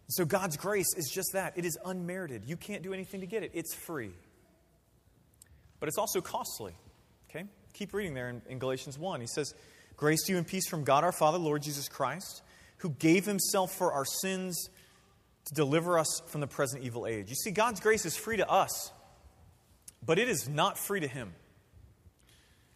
So 0.09 0.25
God's 0.25 0.57
grace 0.57 0.95
is 0.97 1.11
just 1.13 1.33
that 1.33 1.55
it 1.57 1.65
is 1.65 1.77
unmerited. 1.85 2.45
You 2.47 2.57
can't 2.57 2.83
do 2.83 2.93
anything 2.93 3.23
to 3.23 3.27
get 3.27 3.43
it, 3.43 3.51
it's 3.55 3.75
free. 3.75 4.13
But 5.81 5.89
it's 5.89 5.99
also 5.99 6.21
costly. 6.21 6.75
Okay? 7.29 7.47
Keep 7.73 7.93
reading 7.93 8.15
there 8.15 8.29
in, 8.29 8.43
in 8.49 8.59
Galatians 8.59 8.99
1. 8.99 9.21
He 9.21 9.27
says, 9.27 9.55
Grace 9.97 10.25
to 10.25 10.33
you 10.33 10.39
and 10.39 10.47
peace 10.47 10.69
from 10.69 10.85
God 10.85 11.05
our 11.05 11.13
Father, 11.13 11.39
Lord 11.39 11.63
Jesus 11.63 11.89
Christ, 11.89 12.43
who 12.79 12.91
gave 12.91 13.25
himself 13.25 13.73
for 13.73 13.93
our 13.93 14.05
sins 14.05 14.69
to 15.47 15.55
deliver 15.55 15.99
us 15.99 16.21
from 16.27 16.41
the 16.41 16.47
present 16.47 16.85
evil 16.85 17.07
age. 17.07 17.31
You 17.31 17.37
see, 17.37 17.51
God's 17.51 17.81
grace 17.81 18.05
is 18.05 18.17
free 18.17 18.37
to 18.37 18.49
us, 18.49 18.93
but 20.05 20.19
it 20.19 20.29
is 20.29 20.49
not 20.49 20.77
free 20.77 21.01
to 21.01 21.09
him. 21.09 21.33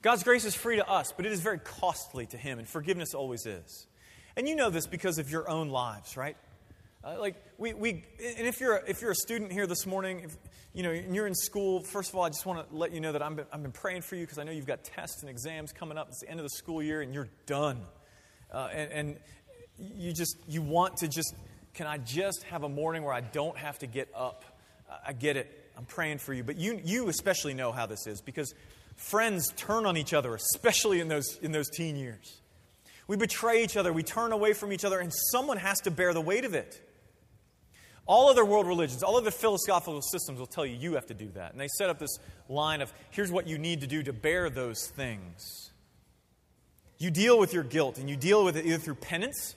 God's 0.03 0.23
grace 0.23 0.45
is 0.47 0.55
free 0.55 0.77
to 0.77 0.89
us, 0.89 1.13
but 1.15 1.27
it 1.27 1.33
is 1.33 1.41
very 1.41 1.59
costly 1.59 2.27
to 2.27 2.39
Him, 2.39 2.59
and 2.59 2.67
forgiveness 2.67 3.15
always 3.15 3.45
is. 3.45 3.87
And 4.37 4.49
you 4.49 4.57
know 4.57 4.71
this 4.71 4.87
because 4.87 5.19
of 5.19 5.31
your 5.31 5.49
own 5.51 5.69
lives, 5.69 6.17
right? 6.17 6.37
Uh, 7.03 7.17
like 7.19 7.35
we, 7.57 7.73
we 7.73 8.05
and 8.37 8.47
if 8.47 8.61
you're 8.61 8.83
if 8.87 9.01
you're 9.01 9.13
a 9.13 9.17
student 9.17 9.51
here 9.51 9.67
this 9.67 9.87
morning, 9.87 10.21
if, 10.21 10.37
you 10.75 10.83
know, 10.83 10.91
you're 10.91 11.27
in 11.27 11.35
school. 11.35 11.81
First 11.83 12.11
of 12.11 12.17
all, 12.17 12.25
I 12.25 12.29
just 12.29 12.45
want 12.45 12.69
to 12.69 12.77
let 12.77 12.93
you 12.93 13.01
know 13.01 13.13
that 13.13 13.23
I'm 13.23 13.41
I've 13.51 13.63
been 13.63 13.73
praying 13.73 14.03
for 14.03 14.17
you 14.17 14.23
because 14.23 14.39
I 14.39 14.45
know 14.45 14.53
you've 14.53 14.67
got 14.67 14.85
tests 14.85 15.23
and 15.23 15.31
exams 15.31 15.73
coming 15.73 15.97
up. 15.97 16.09
It's 16.09 16.21
the 16.21 16.29
end 16.29 16.41
of 16.41 16.45
the 16.45 16.51
school 16.51 16.83
year, 16.83 17.01
and 17.01 17.15
you're 17.15 17.31
done. 17.47 17.81
Uh, 18.53 18.69
and, 18.71 18.93
and 18.93 19.17
you 19.79 20.13
just 20.13 20.37
you 20.47 20.61
want 20.61 20.99
to 20.99 21.09
just 21.09 21.35
can 21.73 21.87
I 21.87 21.97
just 21.97 22.43
have 22.45 22.65
a 22.65 22.69
morning 22.69 23.03
where 23.03 23.15
I 23.15 23.23
don't 23.23 23.57
have 23.57 23.79
to 23.79 23.87
get 23.87 24.11
up? 24.15 24.45
I 25.07 25.15
get 25.15 25.39
it. 25.39 25.71
I'm 25.79 25.87
praying 25.87 26.19
for 26.19 26.35
you, 26.35 26.45
but 26.45 26.57
you 26.57 26.83
you 26.85 27.09
especially 27.09 27.55
know 27.55 27.73
how 27.73 27.87
this 27.87 28.07
is 28.07 28.21
because 28.21 28.53
friends 28.97 29.51
turn 29.57 29.87
on 29.87 29.97
each 29.97 30.13
other, 30.13 30.35
especially 30.35 31.01
in 31.01 31.09
those 31.09 31.39
in 31.41 31.53
those 31.53 31.71
teen 31.71 31.97
years. 31.97 32.43
We 33.07 33.17
betray 33.17 33.65
each 33.65 33.79
other, 33.79 33.91
we 33.91 34.03
turn 34.03 34.33
away 34.33 34.53
from 34.53 34.71
each 34.71 34.85
other, 34.85 34.99
and 34.99 35.11
someone 35.33 35.57
has 35.57 35.81
to 35.81 35.91
bear 35.91 36.13
the 36.13 36.21
weight 36.21 36.45
of 36.45 36.53
it. 36.53 36.79
All 38.11 38.29
other 38.29 38.45
world 38.45 38.67
religions, 38.67 39.05
all 39.05 39.17
other 39.17 39.31
philosophical 39.31 40.03
systems 40.03 40.41
will 40.41 40.49
tell 40.49 40.67
you 40.67 40.75
you 40.75 40.95
have 40.95 41.07
to 41.07 41.15
do 41.15 41.29
that. 41.37 41.53
And 41.53 41.61
they 41.61 41.69
set 41.69 41.91
up 41.91 42.01
this 42.01 42.19
line 42.49 42.81
of 42.81 42.93
here's 43.11 43.31
what 43.31 43.47
you 43.47 43.57
need 43.57 43.83
to 43.83 43.87
do 43.87 44.03
to 44.03 44.13
bear 44.13 44.51
those 44.51 44.89
things. 44.89 45.71
You 46.99 47.13
deal 47.13 47.39
with 47.39 47.55
your 47.55 47.63
guilt, 47.63 47.99
and 47.99 48.11
you 48.11 48.17
deal 48.17 48.45
with 48.45 48.57
it 48.57 48.67
either 48.67 48.79
through 48.79 48.97
penance. 48.97 49.55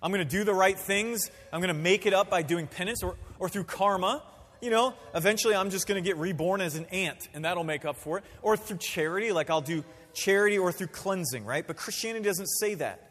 I'm 0.00 0.12
going 0.12 0.24
to 0.24 0.36
do 0.36 0.44
the 0.44 0.54
right 0.54 0.78
things. 0.78 1.32
I'm 1.52 1.58
going 1.58 1.74
to 1.74 1.82
make 1.82 2.06
it 2.06 2.14
up 2.14 2.30
by 2.30 2.42
doing 2.42 2.68
penance, 2.68 3.02
or, 3.02 3.16
or 3.40 3.48
through 3.48 3.64
karma. 3.64 4.22
You 4.62 4.70
know, 4.70 4.94
eventually 5.12 5.56
I'm 5.56 5.70
just 5.70 5.88
going 5.88 6.00
to 6.00 6.08
get 6.08 6.16
reborn 6.16 6.60
as 6.60 6.76
an 6.76 6.86
ant, 6.92 7.28
and 7.34 7.44
that'll 7.44 7.64
make 7.64 7.84
up 7.84 7.96
for 7.96 8.18
it. 8.18 8.24
Or 8.40 8.56
through 8.56 8.76
charity, 8.76 9.32
like 9.32 9.50
I'll 9.50 9.62
do 9.62 9.82
charity, 10.14 10.58
or 10.58 10.70
through 10.70 10.86
cleansing, 10.86 11.44
right? 11.44 11.66
But 11.66 11.76
Christianity 11.76 12.24
doesn't 12.24 12.46
say 12.46 12.74
that. 12.74 13.10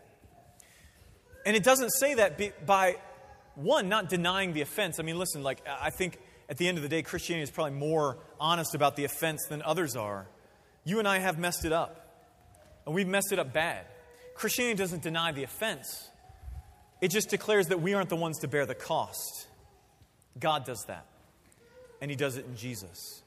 And 1.46 1.58
it 1.58 1.66
doesn't 1.66 1.90
say 1.90 2.14
that 2.14 2.66
by 2.66 2.96
one, 3.60 3.90
not 3.90 4.10
denying 4.10 4.54
the 4.54 4.62
offense. 4.62 5.00
I 5.00 5.04
mean, 5.04 5.18
listen, 5.18 5.44
like, 5.44 5.62
I 5.68 5.90
think 5.90 6.18
at 6.48 6.58
the 6.58 6.68
end 6.68 6.78
of 6.78 6.82
the 6.82 6.90
day, 6.90 7.02
Christianity 7.02 7.44
is 7.44 7.52
probably 7.52 7.78
more 7.78 8.18
honest 8.40 8.74
about 8.74 8.96
the 8.96 9.06
offense 9.06 9.46
than 9.50 9.62
others 9.62 9.96
are. 9.96 10.28
You 10.84 11.00
and 11.00 11.08
I 11.08 11.20
have 11.20 11.38
messed 11.38 11.66
it 11.66 11.72
up, 11.72 12.08
and 12.86 12.96
we've 12.96 13.08
messed 13.08 13.32
it 13.32 13.40
up 13.40 13.54
bad. 13.54 13.86
Christianity 14.36 14.78
doesn't 14.78 15.04
deny 15.04 15.32
the 15.32 15.44
offense, 15.44 16.10
it 17.02 17.10
just 17.10 17.30
declares 17.30 17.68
that 17.68 17.82
we 17.82 17.94
aren't 17.94 18.10
the 18.10 18.16
ones 18.16 18.40
to 18.40 18.48
bear 18.48 18.66
the 18.66 18.76
cost. 18.76 19.48
God 20.40 20.66
does 20.66 20.84
that, 20.88 21.06
and 22.02 22.10
He 22.10 22.18
does 22.18 22.38
it 22.38 22.46
in 22.46 22.56
Jesus. 22.56 23.22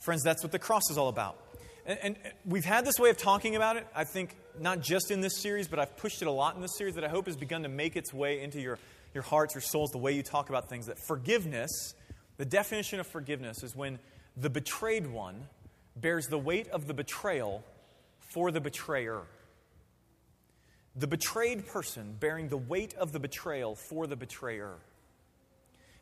Friends, 0.00 0.22
that's 0.22 0.42
what 0.42 0.52
the 0.52 0.58
cross 0.58 0.90
is 0.90 0.98
all 0.98 1.08
about. 1.08 1.38
And, 1.84 1.98
and, 2.02 2.16
we've 2.44 2.64
had 2.64 2.84
this 2.84 2.98
way 2.98 3.10
of 3.10 3.16
talking 3.16 3.56
about 3.56 3.76
it, 3.76 3.86
I 3.94 4.04
think, 4.04 4.36
not 4.60 4.80
just 4.80 5.10
in 5.10 5.20
this 5.20 5.40
series, 5.40 5.66
but 5.66 5.78
I've 5.78 5.96
pushed 5.96 6.22
it 6.22 6.28
a 6.28 6.30
lot 6.30 6.54
in 6.54 6.62
this 6.62 6.76
series 6.78 6.94
that 6.94 7.04
I 7.04 7.08
hope 7.08 7.26
has 7.26 7.36
begun 7.36 7.64
to 7.64 7.68
make 7.68 7.96
its 7.96 8.14
way 8.14 8.40
into 8.40 8.60
your 8.60 8.78
your 9.14 9.22
hearts, 9.22 9.54
your 9.54 9.62
souls, 9.62 9.90
the 9.90 9.98
way 9.98 10.12
you 10.12 10.22
talk 10.22 10.48
about 10.48 10.68
things. 10.68 10.86
That 10.86 10.98
forgiveness, 10.98 11.94
the 12.38 12.44
definition 12.44 13.00
of 13.00 13.06
forgiveness 13.06 13.62
is 13.62 13.76
when 13.76 13.98
the 14.36 14.50
betrayed 14.50 15.06
one 15.06 15.48
bears 15.96 16.26
the 16.28 16.38
weight 16.38 16.68
of 16.68 16.86
the 16.86 16.94
betrayal 16.94 17.62
for 18.32 18.50
the 18.50 18.60
betrayer. 18.60 19.22
The 20.96 21.06
betrayed 21.06 21.66
person 21.66 22.16
bearing 22.18 22.48
the 22.48 22.56
weight 22.56 22.94
of 22.94 23.12
the 23.12 23.20
betrayal 23.20 23.76
for 23.76 24.06
the 24.06 24.16
betrayer. 24.16 24.74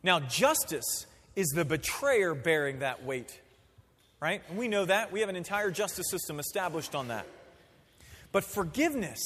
Now, 0.03 0.19
justice 0.19 1.05
is 1.35 1.47
the 1.49 1.65
betrayer 1.65 2.33
bearing 2.33 2.79
that 2.79 3.03
weight, 3.03 3.39
right? 4.21 4.41
And 4.49 4.57
we 4.57 4.67
know 4.67 4.85
that. 4.85 5.11
We 5.11 5.21
have 5.21 5.29
an 5.29 5.35
entire 5.35 5.71
justice 5.71 6.09
system 6.09 6.39
established 6.39 6.95
on 6.95 7.09
that. 7.09 7.25
But 8.31 8.43
forgiveness, 8.43 9.19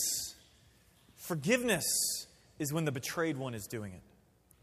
forgiveness 1.16 1.86
is 2.58 2.74
when 2.74 2.86
the 2.86 2.92
betrayed 2.92 3.38
one 3.38 3.54
is 3.54 3.68
doing 3.68 3.94
it. 3.94 4.02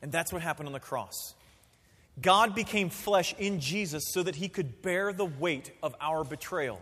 And 0.01 0.11
that's 0.11 0.33
what 0.33 0.43
happened 0.43 0.67
on 0.67 0.73
the 0.73 0.81
cross. 0.81 1.35
God 2.21 2.55
became 2.55 2.91
flesh 2.91 3.35
in 3.39 3.61
Jesus 3.61 4.05
so 4.12 4.23
that 4.23 4.35
he 4.35 4.49
could 4.49 4.83
bear 4.83 5.12
the 5.12 5.25
weight 5.25 5.71
of 5.83 5.95
our 6.01 6.25
betrayal. 6.25 6.81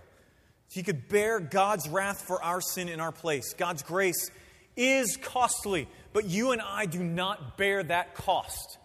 He 0.73 0.83
could 0.83 1.09
bear 1.09 1.41
God's 1.41 1.89
wrath 1.89 2.23
for 2.23 2.43
our 2.43 2.61
sin 2.61 2.89
in 2.89 3.01
our 3.01 3.13
place. 3.13 3.53
God's 3.55 3.83
grace 3.83 4.31
is 4.77 5.19
costly, 5.21 5.89
but 6.13 6.25
you 6.25 6.53
and 6.53 6.63
I 6.63 6.87
do 6.87 7.03
not 7.03 7.59
bear 7.59 7.83
that 7.83 8.15
cost. 8.15 8.79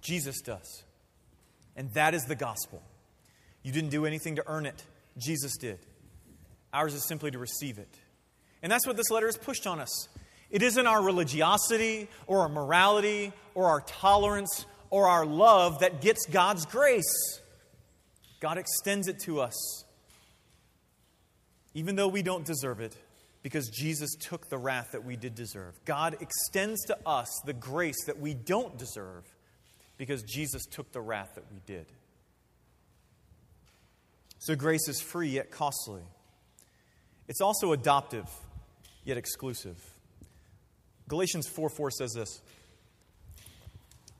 Jesus 0.00 0.40
does. 0.42 0.84
And 1.76 1.92
that 1.94 2.14
is 2.14 2.24
the 2.24 2.36
gospel. 2.36 2.82
You 3.64 3.72
didn't 3.72 3.90
do 3.90 4.06
anything 4.06 4.36
to 4.36 4.44
earn 4.46 4.66
it, 4.66 4.84
Jesus 5.18 5.56
did. 5.56 5.80
Ours 6.72 6.94
is 6.94 7.08
simply 7.08 7.32
to 7.32 7.38
receive 7.38 7.78
it. 7.78 7.92
And 8.62 8.70
that's 8.70 8.86
what 8.86 8.96
this 8.96 9.10
letter 9.10 9.26
has 9.26 9.36
pushed 9.36 9.66
on 9.66 9.80
us. 9.80 10.08
It 10.50 10.62
isn't 10.62 10.86
our 10.86 11.02
religiosity 11.02 12.08
or 12.26 12.40
our 12.40 12.48
morality 12.48 13.32
or 13.54 13.66
our 13.66 13.80
tolerance 13.80 14.66
or 14.90 15.08
our 15.08 15.26
love 15.26 15.80
that 15.80 16.00
gets 16.00 16.26
God's 16.26 16.66
grace. 16.66 17.40
God 18.40 18.58
extends 18.58 19.08
it 19.08 19.18
to 19.20 19.40
us, 19.40 19.84
even 21.72 21.96
though 21.96 22.08
we 22.08 22.22
don't 22.22 22.44
deserve 22.44 22.80
it, 22.80 22.94
because 23.42 23.68
Jesus 23.68 24.14
took 24.20 24.48
the 24.48 24.58
wrath 24.58 24.92
that 24.92 25.04
we 25.04 25.16
did 25.16 25.34
deserve. 25.34 25.80
God 25.84 26.16
extends 26.20 26.84
to 26.86 26.98
us 27.06 27.28
the 27.46 27.54
grace 27.54 28.04
that 28.06 28.20
we 28.20 28.34
don't 28.34 28.76
deserve, 28.76 29.24
because 29.96 30.22
Jesus 30.22 30.66
took 30.66 30.92
the 30.92 31.00
wrath 31.00 31.32
that 31.36 31.44
we 31.50 31.60
did. 31.66 31.86
So 34.44 34.54
grace 34.54 34.88
is 34.88 35.00
free 35.00 35.30
yet 35.30 35.50
costly. 35.50 36.02
It's 37.28 37.40
also 37.40 37.72
adoptive 37.72 38.28
yet 39.02 39.16
exclusive. 39.16 39.82
Galatians 41.08 41.48
4 41.48 41.70
4 41.70 41.90
says 41.90 42.12
this 42.12 42.42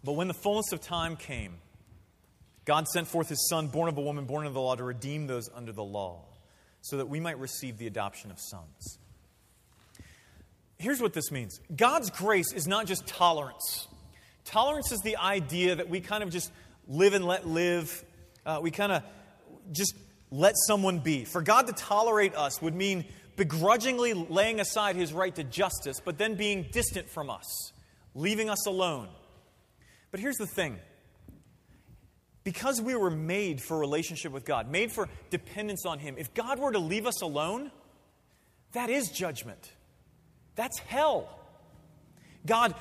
But 0.03 0.13
when 0.13 0.27
the 0.29 0.33
fullness 0.33 0.73
of 0.73 0.81
time 0.81 1.17
came, 1.17 1.57
God 2.65 2.89
sent 2.89 3.07
forth 3.07 3.29
his 3.29 3.47
Son, 3.51 3.67
born 3.69 3.91
of 3.91 3.99
a 3.99 4.01
woman, 4.01 4.25
born 4.25 4.47
of 4.47 4.55
the 4.55 4.63
law, 4.63 4.75
to 4.75 4.83
redeem 4.83 5.27
those 5.27 5.51
under 5.55 5.73
the 5.73 5.85
law, 5.85 6.23
so 6.81 6.97
that 6.97 7.11
we 7.11 7.21
might 7.21 7.39
receive 7.39 7.77
the 7.77 7.87
adoption 7.87 8.31
of 8.31 8.39
sons. 8.41 8.99
Here's 10.79 11.03
what 11.03 11.13
this 11.13 11.31
means 11.31 11.61
God's 11.77 12.09
grace 12.09 12.51
is 12.55 12.67
not 12.67 12.87
just 12.87 13.07
tolerance. 13.07 13.89
Tolerance 14.47 14.91
is 14.91 15.01
the 15.01 15.19
idea 15.19 15.75
that 15.75 15.91
we 15.91 16.01
kind 16.01 16.23
of 16.23 16.31
just 16.31 16.51
live 16.89 17.13
and 17.13 17.27
let 17.27 17.47
live. 17.47 18.03
Uh, 18.47 18.61
we 18.63 18.71
kind 18.71 18.91
of 18.91 19.03
just 19.71 19.95
let 20.35 20.55
someone 20.67 20.99
be. 20.99 21.25
For 21.25 21.43
God 21.43 21.69
to 21.69 21.73
tolerate 21.73 22.35
us 22.35 22.61
would 22.61 22.75
mean 22.75 23.05
begrudgingly 23.37 24.15
laying 24.15 24.59
aside 24.59 24.97
his 24.97 25.13
right 25.13 25.35
to 25.35 25.45
justice, 25.45 26.01
but 26.05 26.19
then 26.19 26.35
being 26.35 26.67
distant 26.73 27.09
from 27.09 27.31
us, 27.31 27.73
leaving 28.15 28.51
us 28.51 28.67
alone. 28.67 29.09
But 30.11 30.21
here's 30.21 30.37
the 30.37 30.47
thing 30.47 30.79
because 32.43 32.81
we 32.81 32.95
were 32.95 33.11
made 33.11 33.63
for 33.63 33.79
relationship 33.79 34.33
with 34.33 34.45
God, 34.45 34.71
made 34.71 34.93
for 34.93 35.09
dependence 35.31 35.87
on 35.87 35.99
Him, 35.99 36.17
if 36.19 36.35
God 36.35 36.59
were 36.59 36.73
to 36.73 36.79
leave 36.79 37.07
us 37.07 37.23
alone, 37.23 37.71
that 38.73 38.91
is 38.91 39.09
judgment. 39.09 39.73
That's 40.55 40.79
hell. 40.79 41.29
God 42.45 42.75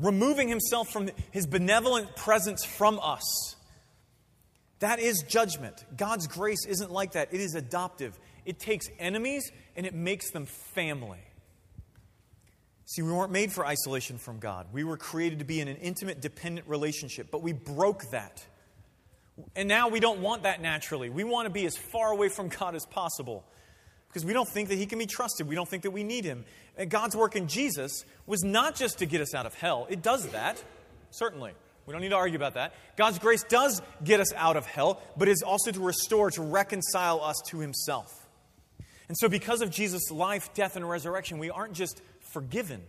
removing 0.00 0.48
Himself 0.48 0.88
from 0.90 1.10
His 1.32 1.46
benevolent 1.46 2.14
presence 2.16 2.64
from 2.64 3.00
us. 3.02 3.56
That 4.80 5.00
is 5.00 5.24
judgment. 5.26 5.84
God's 5.96 6.26
grace 6.26 6.64
isn't 6.66 6.90
like 6.90 7.12
that, 7.12 7.32
it 7.32 7.40
is 7.40 7.54
adoptive. 7.54 8.18
It 8.44 8.58
takes 8.58 8.86
enemies 8.98 9.50
and 9.76 9.84
it 9.84 9.94
makes 9.94 10.30
them 10.30 10.46
family. 10.46 11.20
See, 12.86 13.02
we 13.02 13.12
weren't 13.12 13.32
made 13.32 13.52
for 13.52 13.66
isolation 13.66 14.16
from 14.16 14.38
God. 14.38 14.68
We 14.72 14.82
were 14.82 14.96
created 14.96 15.40
to 15.40 15.44
be 15.44 15.60
in 15.60 15.68
an 15.68 15.76
intimate, 15.76 16.22
dependent 16.22 16.66
relationship, 16.66 17.30
but 17.30 17.42
we 17.42 17.52
broke 17.52 18.10
that. 18.12 18.42
And 19.54 19.68
now 19.68 19.88
we 19.88 20.00
don't 20.00 20.20
want 20.20 20.44
that 20.44 20.62
naturally. 20.62 21.10
We 21.10 21.22
want 21.22 21.44
to 21.46 21.50
be 21.50 21.66
as 21.66 21.76
far 21.76 22.10
away 22.10 22.30
from 22.30 22.48
God 22.48 22.74
as 22.74 22.86
possible 22.86 23.44
because 24.08 24.24
we 24.24 24.32
don't 24.32 24.48
think 24.48 24.70
that 24.70 24.76
He 24.76 24.86
can 24.86 24.98
be 24.98 25.06
trusted. 25.06 25.46
We 25.46 25.54
don't 25.54 25.68
think 25.68 25.82
that 25.82 25.90
we 25.90 26.02
need 26.02 26.24
Him. 26.24 26.46
And 26.78 26.88
God's 26.88 27.14
work 27.14 27.36
in 27.36 27.46
Jesus 27.46 28.04
was 28.26 28.42
not 28.42 28.74
just 28.74 28.98
to 29.00 29.06
get 29.06 29.20
us 29.20 29.34
out 29.34 29.44
of 29.44 29.54
hell, 29.54 29.86
it 29.90 30.02
does 30.02 30.26
that, 30.28 30.62
certainly. 31.10 31.52
We 31.88 31.92
don't 31.92 32.02
need 32.02 32.10
to 32.10 32.16
argue 32.16 32.36
about 32.36 32.52
that. 32.54 32.74
God's 32.96 33.18
grace 33.18 33.42
does 33.44 33.80
get 34.04 34.20
us 34.20 34.34
out 34.34 34.58
of 34.58 34.66
hell, 34.66 35.00
but 35.16 35.26
is 35.26 35.42
also 35.42 35.70
to 35.70 35.80
restore, 35.80 36.30
to 36.32 36.42
reconcile 36.42 37.24
us 37.24 37.36
to 37.46 37.60
Himself. 37.60 38.12
And 39.08 39.16
so, 39.16 39.26
because 39.26 39.62
of 39.62 39.70
Jesus' 39.70 40.10
life, 40.10 40.52
death, 40.52 40.76
and 40.76 40.86
resurrection, 40.86 41.38
we 41.38 41.48
aren't 41.48 41.72
just 41.72 42.02
forgiven, 42.34 42.82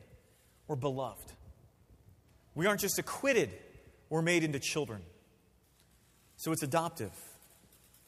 we're 0.67 0.75
beloved. 0.75 1.31
We 2.55 2.65
aren't 2.65 2.81
just 2.81 2.99
acquitted, 2.99 3.51
we're 4.09 4.21
made 4.21 4.43
into 4.43 4.59
children. 4.59 5.01
So, 6.35 6.51
it's 6.51 6.63
adoptive, 6.63 7.13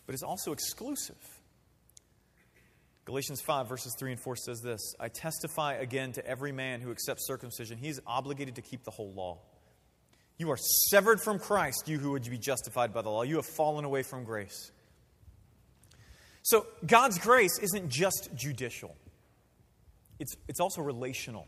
but 0.06 0.14
it's 0.14 0.24
also 0.24 0.52
exclusive. 0.52 1.16
Galatians 3.06 3.40
5, 3.40 3.70
verses 3.70 3.96
3 3.98 4.12
and 4.12 4.20
4 4.20 4.36
says 4.36 4.60
this 4.60 4.94
I 5.00 5.08
testify 5.08 5.76
again 5.76 6.12
to 6.14 6.28
every 6.28 6.52
man 6.52 6.82
who 6.82 6.92
accepts 6.92 7.26
circumcision, 7.28 7.78
he 7.78 7.88
is 7.88 8.02
obligated 8.06 8.56
to 8.56 8.62
keep 8.62 8.84
the 8.84 8.92
whole 8.92 9.14
law. 9.14 9.40
You 10.42 10.50
are 10.50 10.58
severed 10.58 11.22
from 11.22 11.38
Christ, 11.38 11.84
you 11.88 12.00
who 12.00 12.14
would 12.14 12.28
be 12.28 12.40
justified 12.40 12.92
by 12.92 13.04
the 13.04 13.10
law. 13.12 13.22
You 13.22 13.36
have 13.36 13.46
fallen 13.46 13.86
away 13.86 14.02
from 14.02 14.24
grace. 14.24 14.72
So, 16.42 16.66
God's 16.84 17.20
grace 17.20 17.60
isn't 17.60 17.90
just 17.90 18.32
judicial, 18.34 18.96
it's, 20.20 20.36
it's 20.48 20.60
also 20.60 20.82
relational. 20.82 21.48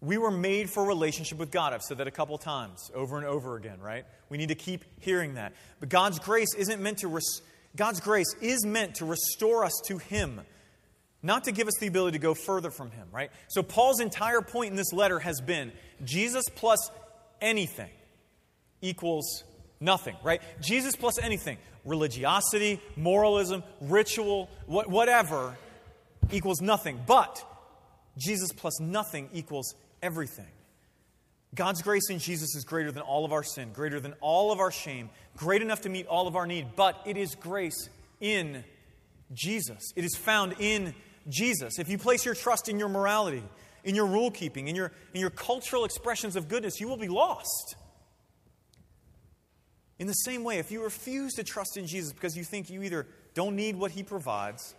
We 0.00 0.16
were 0.16 0.30
made 0.30 0.70
for 0.70 0.86
relationship 0.86 1.38
with 1.38 1.50
God. 1.50 1.72
I've 1.72 1.82
said 1.82 1.98
that 1.98 2.06
a 2.06 2.12
couple 2.12 2.38
times, 2.38 2.88
over 2.94 3.16
and 3.16 3.26
over 3.26 3.56
again, 3.56 3.80
right? 3.80 4.04
We 4.28 4.38
need 4.38 4.50
to 4.50 4.54
keep 4.54 4.84
hearing 5.00 5.34
that. 5.34 5.52
But 5.80 5.88
God's 5.88 6.20
grace 6.20 6.54
isn't 6.56 6.80
meant 6.80 6.98
to 6.98 7.08
res- 7.08 7.42
God's 7.74 7.98
grace 7.98 8.32
is 8.40 8.64
meant 8.64 8.96
to 8.96 9.06
restore 9.06 9.64
us 9.64 9.72
to 9.86 9.98
him, 9.98 10.42
not 11.20 11.42
to 11.44 11.52
give 11.52 11.66
us 11.66 11.74
the 11.80 11.88
ability 11.88 12.16
to 12.16 12.22
go 12.22 12.34
further 12.34 12.70
from 12.70 12.92
him, 12.92 13.08
right? 13.10 13.32
So 13.48 13.64
Paul's 13.64 13.98
entire 13.98 14.40
point 14.40 14.70
in 14.70 14.76
this 14.76 14.92
letter 14.92 15.18
has 15.18 15.40
been 15.40 15.72
Jesus 16.04 16.44
plus 16.54 16.90
anything 17.40 17.90
equals 18.80 19.44
nothing, 19.80 20.16
right? 20.22 20.40
Jesus 20.60 20.96
plus 20.96 21.18
anything, 21.18 21.58
religiosity, 21.84 22.80
moralism, 22.96 23.62
ritual, 23.80 24.50
whatever 24.66 25.56
equals 26.30 26.60
nothing. 26.60 27.00
But 27.06 27.44
Jesus 28.16 28.50
plus 28.52 28.80
nothing 28.80 29.28
equals 29.32 29.74
everything. 30.02 30.46
God's 31.54 31.80
grace 31.80 32.10
in 32.10 32.18
Jesus 32.18 32.54
is 32.54 32.64
greater 32.64 32.92
than 32.92 33.02
all 33.02 33.24
of 33.24 33.32
our 33.32 33.42
sin, 33.42 33.70
greater 33.72 33.98
than 33.98 34.14
all 34.20 34.52
of 34.52 34.60
our 34.60 34.70
shame, 34.70 35.08
great 35.36 35.62
enough 35.62 35.82
to 35.82 35.88
meet 35.88 36.06
all 36.06 36.26
of 36.26 36.36
our 36.36 36.46
need, 36.46 36.68
but 36.76 37.00
it 37.06 37.16
is 37.16 37.34
grace 37.34 37.88
in 38.20 38.62
Jesus. 39.32 39.92
It 39.96 40.04
is 40.04 40.16
found 40.16 40.54
in 40.58 40.94
Jesus. 41.28 41.78
If 41.78 41.88
you 41.88 41.98
place 41.98 42.24
your 42.24 42.34
trust 42.34 42.68
in 42.68 42.78
your 42.78 42.88
morality, 42.88 43.42
in 43.86 43.94
your 43.94 44.06
rule 44.06 44.32
keeping, 44.32 44.66
in 44.66 44.74
your, 44.74 44.90
in 45.14 45.20
your 45.20 45.30
cultural 45.30 45.84
expressions 45.84 46.34
of 46.34 46.48
goodness, 46.48 46.80
you 46.80 46.88
will 46.88 46.96
be 46.96 47.08
lost. 47.08 47.76
In 49.98 50.08
the 50.08 50.12
same 50.12 50.42
way, 50.42 50.58
if 50.58 50.72
you 50.72 50.82
refuse 50.82 51.34
to 51.34 51.44
trust 51.44 51.76
in 51.76 51.86
Jesus 51.86 52.12
because 52.12 52.36
you 52.36 52.42
think 52.42 52.68
you 52.68 52.82
either 52.82 53.06
don't 53.32 53.54
need 53.54 53.76
what 53.76 53.92
he 53.92 54.02
provides 54.02 54.74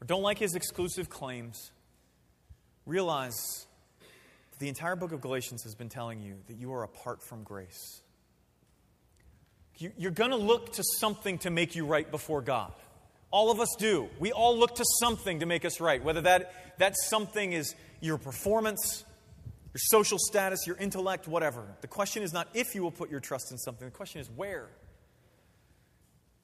or 0.00 0.06
don't 0.06 0.22
like 0.22 0.38
his 0.38 0.54
exclusive 0.54 1.10
claims, 1.10 1.72
realize 2.86 3.66
that 4.52 4.60
the 4.60 4.68
entire 4.68 4.94
book 4.94 5.10
of 5.10 5.20
Galatians 5.20 5.64
has 5.64 5.74
been 5.74 5.88
telling 5.88 6.22
you 6.22 6.36
that 6.46 6.56
you 6.56 6.72
are 6.72 6.84
apart 6.84 7.20
from 7.22 7.42
grace. 7.42 8.02
You're 9.96 10.12
going 10.12 10.30
to 10.30 10.36
look 10.36 10.74
to 10.74 10.84
something 10.98 11.38
to 11.38 11.50
make 11.50 11.74
you 11.74 11.86
right 11.86 12.08
before 12.08 12.40
God. 12.40 12.72
All 13.30 13.50
of 13.50 13.60
us 13.60 13.74
do. 13.78 14.08
We 14.18 14.32
all 14.32 14.56
look 14.56 14.76
to 14.76 14.84
something 15.00 15.40
to 15.40 15.46
make 15.46 15.64
us 15.64 15.80
right, 15.80 16.02
whether 16.02 16.22
that, 16.22 16.78
that 16.78 16.94
something 16.96 17.52
is 17.52 17.74
your 18.00 18.18
performance, 18.18 19.04
your 19.74 19.80
social 19.80 20.18
status, 20.18 20.66
your 20.66 20.76
intellect, 20.76 21.28
whatever. 21.28 21.64
The 21.80 21.88
question 21.88 22.22
is 22.22 22.32
not 22.32 22.48
if 22.54 22.74
you 22.74 22.82
will 22.82 22.90
put 22.90 23.10
your 23.10 23.20
trust 23.20 23.50
in 23.50 23.58
something, 23.58 23.86
the 23.86 23.94
question 23.94 24.20
is 24.20 24.30
where. 24.30 24.68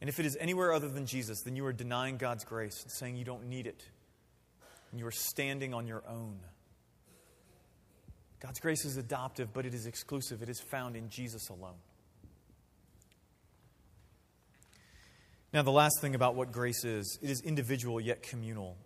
And 0.00 0.11
if 0.11 0.20
it 0.20 0.26
is 0.26 0.37
anywhere 0.38 0.73
other 0.73 0.88
than 0.88 1.06
Jesus, 1.06 1.42
then 1.44 1.56
you 1.56 1.64
are 1.66 1.73
denying 1.73 2.18
God's 2.18 2.44
grace 2.44 2.82
and 2.82 2.92
saying 2.92 3.16
you 3.16 3.25
don't 3.25 3.49
need 3.49 3.66
it. 3.66 3.82
And 4.90 5.00
you 5.00 5.06
are 5.06 5.12
standing 5.12 5.73
on 5.73 5.87
your 5.87 6.02
own. 6.08 6.38
God's 8.40 8.61
grace 8.61 8.84
is 8.84 8.99
adoptive, 8.99 9.54
but 9.54 9.64
it 9.64 9.73
is 9.73 9.87
exclusive. 9.87 10.42
It 10.42 10.50
is 10.50 10.61
found 10.61 10.96
in 10.96 11.08
Jesus 11.08 11.49
alone. 11.49 11.78
Now, 15.54 15.62
the 15.62 15.70
last 15.70 16.00
thing 16.00 16.14
about 16.14 16.34
what 16.34 16.52
grace 16.52 16.84
is 16.84 17.18
it 17.23 17.30
is 17.30 17.40
individual 17.40 18.00
yet 18.00 18.23
communal. 18.23 18.76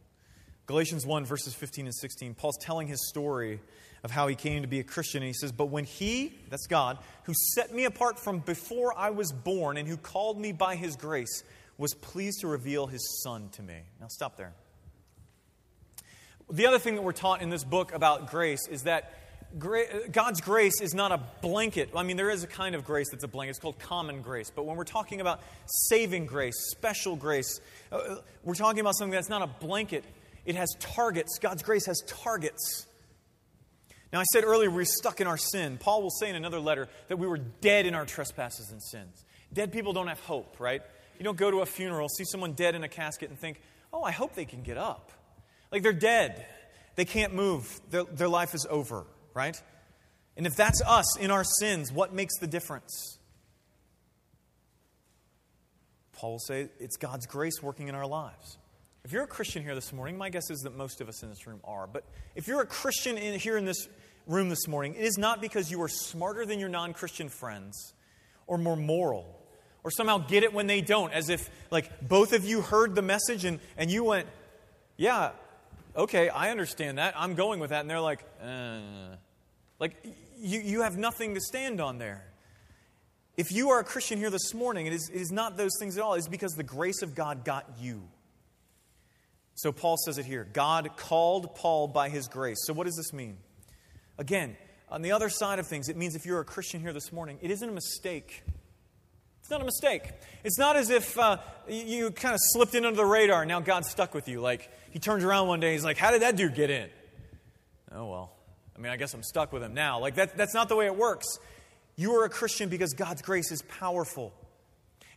Galatians 0.69 1.07
1, 1.07 1.25
verses 1.25 1.55
15 1.55 1.87
and 1.87 1.95
16, 1.95 2.35
Paul's 2.35 2.59
telling 2.61 2.89
his 2.89 3.09
story 3.09 3.59
of 4.05 4.11
how 4.11 4.29
he 4.29 4.35
came 4.35 4.61
to 4.61 4.69
be 4.69 4.81
a 4.81 4.85
Christian. 4.85 5.23
And 5.23 5.27
he 5.27 5.33
says, 5.33 5.51
But 5.51 5.71
when 5.71 5.85
he, 5.85 6.35
that's 6.51 6.67
God, 6.67 6.99
who 7.25 7.33
set 7.55 7.75
me 7.75 7.87
apart 7.87 8.21
from 8.21 8.41
before 8.41 8.93
I 8.97 9.09
was 9.09 9.33
born 9.33 9.79
and 9.79 9.89
who 9.89 9.97
called 9.97 10.39
me 10.39 10.53
by 10.53 10.77
his 10.77 10.95
grace, 10.95 11.43
was 11.79 11.95
pleased 11.95 12.43
to 12.43 12.49
reveal 12.49 12.87
his 12.87 13.23
son 13.23 13.49
to 13.53 13.63
me. 13.63 13.79
Now, 13.99 14.09
stop 14.09 14.37
there. 14.37 14.53
The 16.51 16.67
other 16.67 16.79
thing 16.79 16.97
that 16.97 17.03
we're 17.03 17.13
taught 17.13 17.41
in 17.41 17.49
this 17.49 17.65
book 17.65 17.95
about 17.95 18.31
grace 18.31 18.69
is 18.69 18.83
that 18.83 19.15
God's 19.59 20.43
grace 20.43 20.83
is 20.83 20.93
not 20.93 21.13
a 21.13 21.21
blanket. 21.41 21.89
I 21.97 22.03
mean, 22.03 22.19
there 22.19 22.29
is 22.29 22.45
a 22.45 22.47
kind 22.47 22.75
of 22.75 22.85
grace 22.85 23.09
that's 23.11 23.25
a 23.25 23.29
blanket. 23.29 23.51
It's 23.51 23.59
called 23.59 23.79
common 23.79 24.21
grace. 24.21 24.53
But 24.55 24.67
when 24.67 24.77
we're 24.77 24.85
talking 24.85 25.23
about 25.23 25.41
saving 25.89 26.27
grace, 26.27 26.55
special 26.71 27.17
grace, 27.17 27.59
uh, 27.91 28.17
we're 28.45 28.55
talking 28.55 28.81
about 28.81 28.97
something 28.97 29.13
that's 29.13 29.31
not 29.31 29.41
a 29.41 29.47
blanket. 29.47 30.05
It 30.49 30.57
has 30.57 30.75
targets. 30.81 31.39
God's 31.39 31.63
grace 31.63 31.87
has 31.87 32.03
targets. 32.07 32.89
Now, 34.13 34.19
I 34.19 34.25
said 34.33 34.43
earlier 34.43 34.71
we 34.71 34.77
we're 34.77 34.85
stuck 34.85 35.21
in 35.21 35.29
our 35.29 35.37
sin. 35.37 35.79
Paul 35.79 36.03
will 36.03 36.11
say 36.11 36.29
in 36.29 36.35
another 36.35 36.59
letter 36.59 36.89
that 37.07 37.19
we 37.19 37.29
were 37.29 37.39
dead 37.39 37.87
in 37.87 37.95
our 37.95 38.05
trespasses 38.05 38.71
and 38.73 38.83
sins. 38.83 39.25
Dead 39.53 39.73
people 39.73 39.93
don't 39.93 40.09
have 40.09 40.21
hope, 40.21 40.59
right? 40.59 40.83
You 41.19 41.25
don't 41.25 41.37
go 41.37 41.51
to 41.51 41.59
a 41.61 41.67
funeral, 41.67 42.09
see 42.09 42.25
someone 42.25 42.55
dead 42.55 42.75
in 42.75 42.83
a 42.83 42.89
casket, 42.89 43.31
and 43.31 43.39
think, 43.39 43.61
oh, 43.93 44.03
I 44.03 44.11
hope 44.11 44.35
they 44.35 44.45
can 44.45 44.63
get 44.63 44.77
up. 44.77 45.13
Like 45.71 45.85
they're 45.85 45.93
dead. 45.93 46.47
They 46.97 47.05
can't 47.05 47.35
move. 47.35 47.81
Their, 47.91 48.05
their 48.05 48.29
life 48.29 48.55
is 48.55 48.67
over 48.69 49.05
right? 49.39 49.63
And 50.37 50.47
if 50.47 50.57
that's 50.57 50.83
us 50.85 51.17
in 51.17 51.31
our 51.31 51.45
sins, 51.45 51.93
what 51.93 52.13
makes 52.13 52.37
the 52.39 52.49
difference? 52.49 53.19
Paul 56.13 56.33
will 56.33 56.39
say 56.41 56.71
it's 56.81 56.97
God's 56.97 57.27
grace 57.27 57.63
working 57.63 57.87
in 57.87 57.95
our 57.95 58.07
lives. 58.07 58.59
If 59.09 59.15
you're 59.15 59.25
a 59.25 59.27
Christian 59.27 59.63
here 59.63 59.75
this 59.75 59.91
morning, 59.91 60.19
my 60.19 60.29
guess 60.29 60.51
is 60.51 60.61
that 60.65 60.77
most 60.77 61.01
of 61.01 61.09
us 61.09 61.23
in 61.23 61.31
this 61.31 61.47
room 61.47 61.61
are. 61.65 61.87
But 61.87 62.05
if 62.35 62.47
you're 62.47 62.61
a 62.61 62.67
Christian 62.67 63.17
in, 63.17 63.41
here 63.41 63.57
in 63.57 63.65
this 63.65 63.89
room 64.27 64.51
this 64.51 64.69
morning, 64.69 64.97
it 64.97 65.01
is 65.01 65.17
not 65.17 65.41
because 65.41 65.71
you 65.71 65.81
are 65.81 65.89
smarter 65.89 66.45
than 66.45 66.59
your 66.59 66.69
non 66.69 66.93
Christian 66.93 67.31
friends 67.31 67.95
or 68.47 68.59
more 68.59 68.77
moral 68.77 69.25
or 69.83 69.91
somehow 69.91 70.19
get 70.19 70.43
it 70.43 70.53
when 70.53 70.67
they 70.67 70.83
don't, 70.83 71.11
as 71.15 71.31
if 71.31 71.49
like 71.71 72.07
both 72.07 72.35
of 72.35 72.45
you 72.45 72.61
heard 72.61 72.95
the 72.95 73.01
message 73.01 73.47
and, 73.47 73.61
and 73.79 73.91
you 73.91 74.05
went, 74.05 74.27
Yeah, 74.99 75.31
okay, 75.97 76.29
I 76.29 76.51
understand 76.51 76.99
that. 76.99 77.15
I'm 77.17 77.35
going 77.35 77.61
with 77.61 77.71
that. 77.71 77.81
And 77.81 77.89
they're 77.89 78.03
like, 78.03 78.23
uh. 78.45 78.81
Like, 79.79 80.05
you, 80.39 80.61
you 80.61 80.83
have 80.83 80.99
nothing 80.99 81.33
to 81.33 81.41
stand 81.41 81.81
on 81.81 81.97
there. 81.97 82.27
If 83.39 83.53
you 83.53 83.71
are 83.71 83.79
a 83.79 83.85
Christian 83.85 84.19
here 84.19 84.29
this 84.29 84.53
morning, 84.53 84.87
it 84.87 84.93
is, 84.93 85.09
it 85.09 85.19
is 85.19 85.33
not 85.33 85.57
those 85.57 85.73
things 85.81 85.97
at 85.97 86.03
all. 86.03 86.13
It's 86.13 86.29
because 86.29 86.53
the 86.53 86.63
grace 86.63 87.01
of 87.01 87.15
God 87.15 87.47
got 87.47 87.65
you. 87.81 88.03
So 89.59 89.73
Paul 89.73 89.97
says 89.97 90.19
it 90.19 90.25
here 90.25 90.47
God 90.53 90.97
called 90.97 91.57
Paul 91.57 91.89
by 91.89 92.11
his 92.11 92.29
grace. 92.29 92.59
So 92.65 92.73
what 92.73 92.85
does 92.85 92.95
this 92.95 93.13
mean? 93.13 93.39
Again, 94.17 94.57
on 94.89 95.03
the 95.03 95.11
other 95.11 95.29
side 95.29 95.59
of 95.59 95.67
things, 95.67 95.89
it 95.89 95.97
means 95.97 96.15
if 96.15 96.25
you're 96.25 96.39
a 96.39 96.45
Christian 96.45 96.81
here 96.81 96.93
this 96.93 97.11
morning, 97.13 97.39
it 97.43 97.51
isn't 97.51 97.69
a 97.69 97.73
mistake. 97.73 98.45
It's 99.41 99.51
not 99.51 99.61
a 99.61 99.65
mistake. 99.65 100.13
It's 100.45 100.59
not 100.59 100.77
as 100.77 100.91
if 100.91 101.19
uh, 101.19 101.39
you 101.69 102.13
kind 102.13 102.35
of 102.35 102.41
slipped 102.53 102.77
in 102.77 102.85
under 102.85 102.99
the 102.99 103.05
radar 103.05 103.43
and 103.43 103.49
now 103.49 103.59
God's 103.59 103.91
stuck 103.91 104.15
with 104.15 104.29
you. 104.29 104.41
Like, 104.41 104.71
he 104.93 105.01
turns 105.01 105.25
around 105.25 105.49
one 105.49 105.59
day, 105.59 105.69
and 105.69 105.75
he's 105.75 105.85
like, 105.85 105.97
How 105.97 106.13
did 106.13 106.23
that 106.23 106.37
dude 106.37 106.55
get 106.55 106.71
in? 106.71 106.89
Oh, 107.91 108.07
well. 108.07 108.33
I 108.77 108.81
mean, 108.81 108.93
I 108.93 108.97
guess 108.97 109.13
I'm 109.13 109.25
stuck 109.25 109.53
with 109.53 109.65
him 109.65 109.75
now. 109.75 109.99
Like, 109.99 110.15
that, 110.15 110.37
that's 110.37 110.55
not 110.55 110.69
the 110.69 110.77
way 110.77 110.87
it 110.87 110.95
works. 110.95 111.27
You 111.97 112.15
are 112.15 112.25
a 112.25 112.31
Christian 112.31 112.69
because 112.69 112.93
God's 112.93 113.23
grace 113.23 113.51
is 113.51 113.63
powerful. 113.63 114.33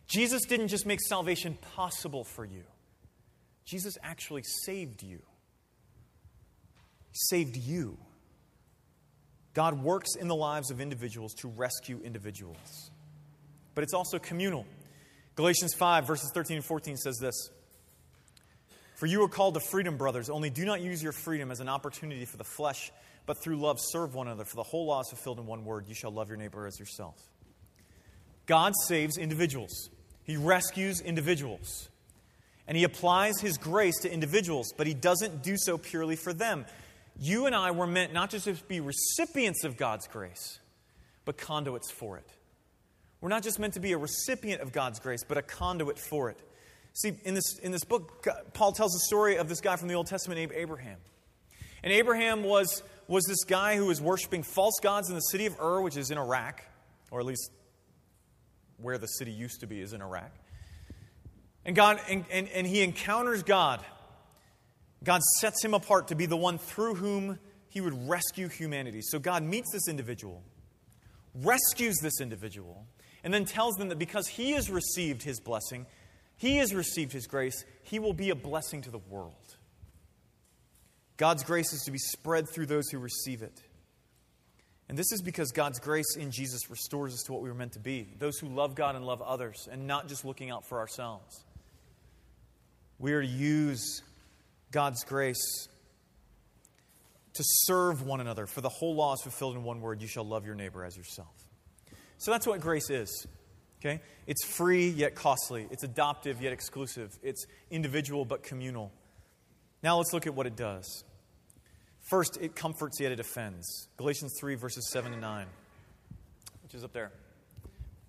Jesus 0.08 0.42
didn't 0.46 0.68
just 0.68 0.84
make 0.84 1.00
salvation 1.00 1.56
possible 1.76 2.24
for 2.24 2.44
you, 2.44 2.64
Jesus 3.64 3.96
actually 4.02 4.42
saved 4.42 5.02
you. 5.02 5.20
He 7.10 7.18
saved 7.28 7.56
you. 7.56 7.98
God 9.54 9.82
works 9.82 10.16
in 10.16 10.28
the 10.28 10.34
lives 10.34 10.70
of 10.70 10.80
individuals 10.80 11.34
to 11.34 11.48
rescue 11.48 12.00
individuals. 12.02 12.90
But 13.74 13.84
it's 13.84 13.94
also 13.94 14.18
communal. 14.18 14.66
Galatians 15.34 15.74
5, 15.74 16.06
verses 16.06 16.30
13 16.32 16.56
and 16.56 16.64
14 16.64 16.96
says 16.96 17.18
this 17.18 17.50
For 18.94 19.06
you 19.06 19.22
are 19.22 19.28
called 19.28 19.54
to 19.54 19.60
freedom, 19.60 19.96
brothers, 19.96 20.30
only 20.30 20.50
do 20.50 20.64
not 20.64 20.80
use 20.80 21.02
your 21.02 21.12
freedom 21.12 21.50
as 21.50 21.60
an 21.60 21.68
opportunity 21.68 22.24
for 22.24 22.36
the 22.38 22.44
flesh 22.44 22.90
but 23.26 23.42
through 23.42 23.56
love 23.56 23.78
serve 23.80 24.14
one 24.14 24.26
another. 24.26 24.44
For 24.44 24.56
the 24.56 24.62
whole 24.62 24.86
law 24.86 25.00
is 25.00 25.08
fulfilled 25.08 25.38
in 25.38 25.46
one 25.46 25.64
word 25.64 25.86
you 25.88 25.94
shall 25.94 26.10
love 26.10 26.28
your 26.28 26.36
neighbor 26.36 26.66
as 26.66 26.78
yourself. 26.78 27.16
God 28.46 28.72
saves 28.86 29.18
individuals, 29.18 29.90
He 30.24 30.36
rescues 30.36 31.00
individuals. 31.00 31.88
And 32.72 32.78
He 32.78 32.84
applies 32.84 33.38
His 33.38 33.58
grace 33.58 33.98
to 34.00 34.10
individuals, 34.10 34.72
but 34.74 34.86
He 34.86 34.94
doesn't 34.94 35.42
do 35.42 35.56
so 35.58 35.76
purely 35.76 36.16
for 36.16 36.32
them. 36.32 36.64
You 37.20 37.44
and 37.44 37.54
I 37.54 37.70
were 37.70 37.86
meant 37.86 38.14
not 38.14 38.30
just 38.30 38.46
to 38.46 38.54
be 38.66 38.80
recipients 38.80 39.64
of 39.64 39.76
God's 39.76 40.08
grace, 40.08 40.58
but 41.26 41.36
conduits 41.36 41.90
for 41.90 42.16
it. 42.16 42.24
We're 43.20 43.28
not 43.28 43.42
just 43.42 43.58
meant 43.58 43.74
to 43.74 43.80
be 43.80 43.92
a 43.92 43.98
recipient 43.98 44.62
of 44.62 44.72
God's 44.72 45.00
grace, 45.00 45.22
but 45.22 45.36
a 45.36 45.42
conduit 45.42 45.98
for 45.98 46.30
it. 46.30 46.38
See, 46.94 47.12
in 47.24 47.34
this, 47.34 47.58
in 47.58 47.72
this 47.72 47.84
book, 47.84 48.26
Paul 48.54 48.72
tells 48.72 48.92
the 48.92 49.00
story 49.00 49.36
of 49.36 49.50
this 49.50 49.60
guy 49.60 49.76
from 49.76 49.88
the 49.88 49.94
Old 49.94 50.06
Testament 50.06 50.38
named 50.38 50.52
Abraham. 50.54 50.96
And 51.82 51.92
Abraham 51.92 52.42
was 52.42 52.82
was 53.06 53.24
this 53.24 53.44
guy 53.44 53.76
who 53.76 53.84
was 53.84 54.00
worshiping 54.00 54.44
false 54.44 54.80
gods 54.80 55.10
in 55.10 55.14
the 55.14 55.20
city 55.20 55.44
of 55.44 55.60
Ur, 55.60 55.82
which 55.82 55.98
is 55.98 56.10
in 56.10 56.16
Iraq, 56.16 56.62
or 57.10 57.20
at 57.20 57.26
least 57.26 57.50
where 58.78 58.96
the 58.96 59.08
city 59.08 59.30
used 59.30 59.60
to 59.60 59.66
be 59.66 59.82
is 59.82 59.92
in 59.92 60.00
Iraq. 60.00 60.32
And 61.64 61.76
God 61.76 62.00
and, 62.08 62.24
and, 62.30 62.48
and 62.48 62.66
he 62.66 62.82
encounters 62.82 63.42
God. 63.42 63.84
God 65.04 65.22
sets 65.40 65.64
him 65.64 65.74
apart 65.74 66.08
to 66.08 66.14
be 66.14 66.26
the 66.26 66.36
one 66.36 66.58
through 66.58 66.94
whom 66.94 67.38
he 67.68 67.80
would 67.80 68.08
rescue 68.08 68.48
humanity. 68.48 69.00
So 69.02 69.18
God 69.18 69.42
meets 69.42 69.72
this 69.72 69.88
individual, 69.88 70.42
rescues 71.34 71.96
this 72.02 72.20
individual, 72.20 72.86
and 73.24 73.32
then 73.32 73.44
tells 73.44 73.76
them 73.76 73.88
that 73.88 73.98
because 73.98 74.28
he 74.28 74.52
has 74.52 74.70
received 74.70 75.22
his 75.22 75.40
blessing, 75.40 75.86
he 76.36 76.58
has 76.58 76.74
received 76.74 77.12
his 77.12 77.26
grace, 77.26 77.64
he 77.82 77.98
will 77.98 78.12
be 78.12 78.30
a 78.30 78.34
blessing 78.34 78.82
to 78.82 78.90
the 78.90 78.98
world. 78.98 79.56
God's 81.16 81.44
grace 81.44 81.72
is 81.72 81.82
to 81.82 81.90
be 81.90 81.98
spread 81.98 82.48
through 82.48 82.66
those 82.66 82.88
who 82.90 82.98
receive 82.98 83.42
it. 83.42 83.62
And 84.88 84.98
this 84.98 85.12
is 85.12 85.22
because 85.22 85.52
God's 85.52 85.78
grace 85.78 86.16
in 86.16 86.30
Jesus 86.30 86.68
restores 86.68 87.14
us 87.14 87.22
to 87.22 87.32
what 87.32 87.42
we 87.42 87.48
were 87.48 87.54
meant 87.54 87.72
to 87.72 87.78
be 87.78 88.08
those 88.18 88.38
who 88.38 88.48
love 88.48 88.74
God 88.74 88.96
and 88.96 89.06
love 89.06 89.22
others, 89.22 89.68
and 89.70 89.86
not 89.86 90.08
just 90.08 90.24
looking 90.24 90.50
out 90.50 90.66
for 90.66 90.78
ourselves. 90.78 91.44
We 93.02 93.14
are 93.14 93.20
to 93.20 93.26
use 93.26 94.00
God's 94.70 95.02
grace 95.02 95.68
to 97.34 97.42
serve 97.42 98.06
one 98.06 98.20
another, 98.20 98.46
for 98.46 98.60
the 98.60 98.68
whole 98.68 98.94
law 98.94 99.14
is 99.14 99.22
fulfilled 99.22 99.56
in 99.56 99.64
one 99.64 99.80
word 99.80 100.00
you 100.00 100.06
shall 100.06 100.22
love 100.22 100.46
your 100.46 100.54
neighbor 100.54 100.84
as 100.84 100.96
yourself. 100.96 101.34
So 102.18 102.30
that's 102.30 102.46
what 102.46 102.60
grace 102.60 102.90
is. 102.90 103.26
Okay? 103.80 104.00
It's 104.28 104.44
free 104.44 104.88
yet 104.88 105.16
costly. 105.16 105.66
It's 105.72 105.82
adoptive 105.82 106.40
yet 106.40 106.52
exclusive. 106.52 107.18
It's 107.24 107.44
individual 107.72 108.24
but 108.24 108.44
communal. 108.44 108.92
Now 109.82 109.96
let's 109.96 110.12
look 110.12 110.28
at 110.28 110.34
what 110.36 110.46
it 110.46 110.54
does. 110.54 111.02
First, 112.02 112.38
it 112.40 112.54
comforts 112.54 113.00
yet 113.00 113.10
it 113.10 113.18
offends. 113.18 113.88
Galatians 113.96 114.36
3, 114.38 114.54
verses 114.54 114.88
7 114.92 115.10
to 115.10 115.18
9, 115.18 115.46
which 116.62 116.72
is 116.72 116.84
up 116.84 116.92
there, 116.92 117.10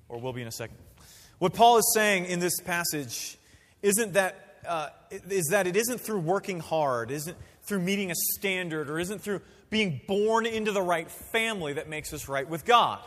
or 0.08 0.20
will 0.20 0.34
be 0.34 0.44
in 0.44 0.48
a 0.48 0.52
second. 0.52 0.78
What 1.40 1.56
Paul 1.56 1.78
is 1.78 1.92
saying 1.96 2.26
in 2.26 2.40
this 2.40 2.60
passage 2.60 3.40
isn't 3.82 4.14
that, 4.14 4.53
uh, 4.68 4.90
is 5.12 5.48
that 5.52 5.68
it 5.68 5.76
isn't 5.76 6.00
through 6.00 6.20
working 6.20 6.60
hard, 6.60 7.12
isn't 7.12 7.38
through 7.64 7.80
meeting 7.80 8.12
a 8.12 8.16
standard, 8.16 8.90
or 8.90 9.00
isn't 9.00 9.22
through 9.22 9.42
being 9.70 10.02
born 10.08 10.46
into 10.46 10.72
the 10.72 10.82
right 10.82 11.10
family 11.32 11.74
that 11.74 11.90
makes 11.90 12.14
us 12.14 12.28
right 12.28 12.48
with 12.48 12.66
God, 12.66 13.00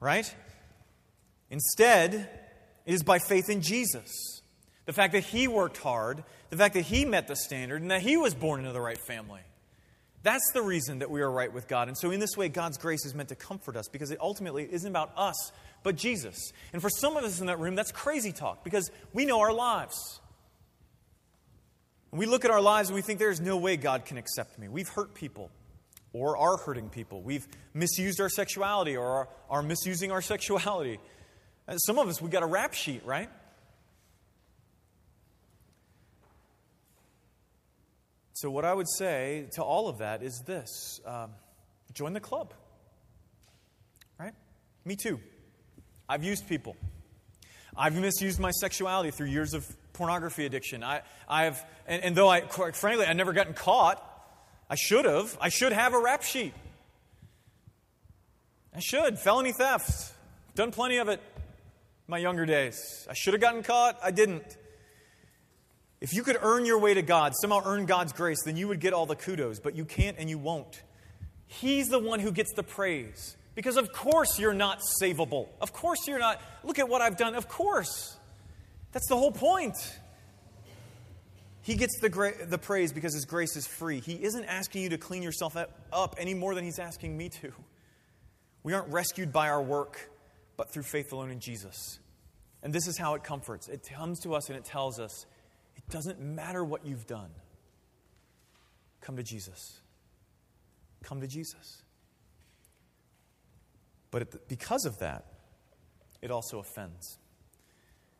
right? 0.00 0.32
Instead, 1.50 2.14
it 2.86 2.94
is 2.94 3.02
by 3.02 3.18
faith 3.18 3.48
in 3.48 3.62
Jesus. 3.62 4.42
The 4.86 4.92
fact 4.92 5.12
that 5.12 5.24
he 5.24 5.48
worked 5.48 5.78
hard, 5.78 6.24
the 6.50 6.56
fact 6.56 6.74
that 6.74 6.82
he 6.82 7.04
met 7.04 7.28
the 7.28 7.36
standard, 7.36 7.82
and 7.82 7.90
that 7.90 8.02
he 8.02 8.16
was 8.16 8.34
born 8.34 8.60
into 8.60 8.72
the 8.72 8.80
right 8.80 8.98
family. 8.98 9.40
That's 10.22 10.50
the 10.52 10.62
reason 10.62 10.98
that 10.98 11.10
we 11.10 11.20
are 11.20 11.30
right 11.30 11.52
with 11.52 11.68
God. 11.68 11.88
And 11.88 11.96
so, 11.96 12.10
in 12.10 12.20
this 12.20 12.36
way, 12.36 12.48
God's 12.48 12.76
grace 12.76 13.06
is 13.06 13.14
meant 13.14 13.28
to 13.28 13.34
comfort 13.34 13.76
us 13.76 13.88
because 13.88 14.10
it 14.10 14.18
ultimately 14.20 14.68
isn't 14.70 14.88
about 14.88 15.12
us, 15.16 15.52
but 15.82 15.96
Jesus. 15.96 16.52
And 16.72 16.82
for 16.82 16.90
some 16.90 17.16
of 17.16 17.24
us 17.24 17.40
in 17.40 17.46
that 17.46 17.58
room, 17.58 17.76
that's 17.76 17.92
crazy 17.92 18.32
talk 18.32 18.64
because 18.64 18.90
we 19.12 19.24
know 19.24 19.40
our 19.40 19.52
lives. 19.52 20.20
And 22.10 22.18
we 22.18 22.26
look 22.26 22.44
at 22.44 22.50
our 22.50 22.60
lives 22.60 22.88
and 22.88 22.96
we 22.96 23.02
think 23.02 23.18
there's 23.18 23.40
no 23.40 23.56
way 23.56 23.76
God 23.76 24.04
can 24.04 24.16
accept 24.16 24.58
me. 24.58 24.68
We've 24.68 24.88
hurt 24.88 25.14
people 25.14 25.50
or 26.12 26.36
are 26.36 26.56
hurting 26.56 26.88
people. 26.88 27.22
We've 27.22 27.46
misused 27.74 28.20
our 28.20 28.28
sexuality 28.28 28.96
or 28.96 29.06
are, 29.06 29.28
are 29.50 29.62
misusing 29.62 30.10
our 30.10 30.22
sexuality. 30.22 30.98
And 31.66 31.78
some 31.84 31.98
of 31.98 32.08
us, 32.08 32.22
we 32.22 32.30
got 32.30 32.42
a 32.42 32.46
rap 32.46 32.72
sheet, 32.72 33.04
right? 33.04 33.28
So, 38.32 38.50
what 38.50 38.64
I 38.64 38.72
would 38.72 38.88
say 38.88 39.48
to 39.54 39.62
all 39.62 39.88
of 39.88 39.98
that 39.98 40.22
is 40.22 40.44
this 40.46 41.00
um, 41.04 41.30
join 41.92 42.12
the 42.12 42.20
club. 42.20 42.54
Right? 44.18 44.32
Me 44.84 44.94
too. 44.94 45.20
I've 46.08 46.22
used 46.22 46.48
people. 46.48 46.76
I've 47.76 47.96
misused 47.96 48.40
my 48.40 48.52
sexuality 48.52 49.10
through 49.10 49.26
years 49.26 49.54
of 49.54 49.66
pornography 49.98 50.46
addiction. 50.46 50.82
I, 50.82 51.02
I've, 51.28 51.62
and, 51.86 52.02
and 52.02 52.16
though 52.16 52.28
I, 52.28 52.40
quite 52.40 52.74
frankly, 52.74 53.04
I've 53.04 53.16
never 53.16 53.32
gotten 53.34 53.52
caught, 53.52 54.02
I 54.70 54.76
should 54.76 55.04
have. 55.04 55.36
I 55.40 55.50
should 55.50 55.72
have 55.72 55.92
a 55.92 56.00
rap 56.00 56.22
sheet. 56.22 56.54
I 58.74 58.80
should. 58.80 59.18
Felony 59.18 59.52
theft. 59.52 60.14
Done 60.54 60.70
plenty 60.70 60.98
of 60.98 61.08
it 61.08 61.20
my 62.06 62.18
younger 62.18 62.46
days. 62.46 63.06
I 63.10 63.14
should 63.14 63.34
have 63.34 63.40
gotten 63.40 63.62
caught. 63.62 63.98
I 64.02 64.12
didn't. 64.12 64.56
If 66.00 66.14
you 66.14 66.22
could 66.22 66.38
earn 66.40 66.64
your 66.64 66.78
way 66.78 66.94
to 66.94 67.02
God, 67.02 67.32
somehow 67.34 67.62
earn 67.64 67.86
God's 67.86 68.12
grace, 68.12 68.38
then 68.44 68.56
you 68.56 68.68
would 68.68 68.78
get 68.78 68.92
all 68.92 69.04
the 69.04 69.16
kudos, 69.16 69.58
but 69.58 69.74
you 69.74 69.84
can't 69.84 70.16
and 70.18 70.30
you 70.30 70.38
won't. 70.38 70.82
He's 71.46 71.88
the 71.88 71.98
one 71.98 72.20
who 72.20 72.30
gets 72.30 72.52
the 72.54 72.62
praise. 72.62 73.36
Because 73.56 73.76
of 73.76 73.92
course 73.92 74.38
you're 74.38 74.54
not 74.54 74.80
savable. 75.02 75.48
Of 75.60 75.72
course 75.72 76.06
you're 76.06 76.20
not. 76.20 76.40
Look 76.62 76.78
at 76.78 76.88
what 76.88 77.02
I've 77.02 77.16
done. 77.16 77.34
Of 77.34 77.48
course. 77.48 78.17
That's 78.92 79.08
the 79.08 79.16
whole 79.16 79.32
point. 79.32 79.76
He 81.62 81.74
gets 81.74 81.98
the, 82.00 82.08
gra- 82.08 82.46
the 82.46 82.58
praise 82.58 82.92
because 82.92 83.12
his 83.12 83.26
grace 83.26 83.54
is 83.54 83.66
free. 83.66 84.00
He 84.00 84.14
isn't 84.14 84.44
asking 84.46 84.82
you 84.82 84.88
to 84.90 84.98
clean 84.98 85.22
yourself 85.22 85.56
up 85.92 86.14
any 86.18 86.32
more 86.32 86.54
than 86.54 86.64
he's 86.64 86.78
asking 86.78 87.16
me 87.16 87.28
to. 87.40 87.52
We 88.62 88.72
aren't 88.72 88.90
rescued 88.90 89.32
by 89.32 89.48
our 89.50 89.62
work, 89.62 90.10
but 90.56 90.72
through 90.72 90.84
faith 90.84 91.12
alone 91.12 91.30
in 91.30 91.40
Jesus. 91.40 91.98
And 92.62 92.72
this 92.72 92.88
is 92.88 92.98
how 92.98 93.14
it 93.14 93.22
comforts. 93.22 93.68
It 93.68 93.86
comes 93.94 94.20
to 94.20 94.34
us 94.34 94.48
and 94.48 94.56
it 94.56 94.64
tells 94.64 94.98
us 94.98 95.26
it 95.76 95.88
doesn't 95.90 96.20
matter 96.20 96.64
what 96.64 96.86
you've 96.86 97.06
done. 97.06 97.30
Come 99.00 99.16
to 99.16 99.22
Jesus. 99.22 99.80
Come 101.02 101.20
to 101.20 101.26
Jesus. 101.26 101.82
But 104.10 104.48
because 104.48 104.86
of 104.86 104.98
that, 104.98 105.26
it 106.22 106.30
also 106.30 106.58
offends. 106.58 107.17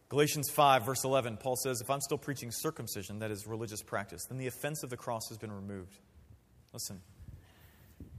Galatians 0.09 0.49
5, 0.51 0.87
verse 0.87 1.05
11, 1.05 1.37
Paul 1.37 1.57
says, 1.57 1.81
If 1.83 1.91
I'm 1.91 2.01
still 2.01 2.17
preaching 2.17 2.51
circumcision, 2.51 3.19
that 3.19 3.31
is 3.31 3.47
religious 3.47 3.83
practice, 3.83 4.25
then 4.27 4.39
the 4.39 4.47
offense 4.47 4.83
of 4.83 4.89
the 4.89 4.97
cross 4.97 5.29
has 5.29 5.37
been 5.37 5.53
removed. 5.53 5.99
Listen. 6.73 7.01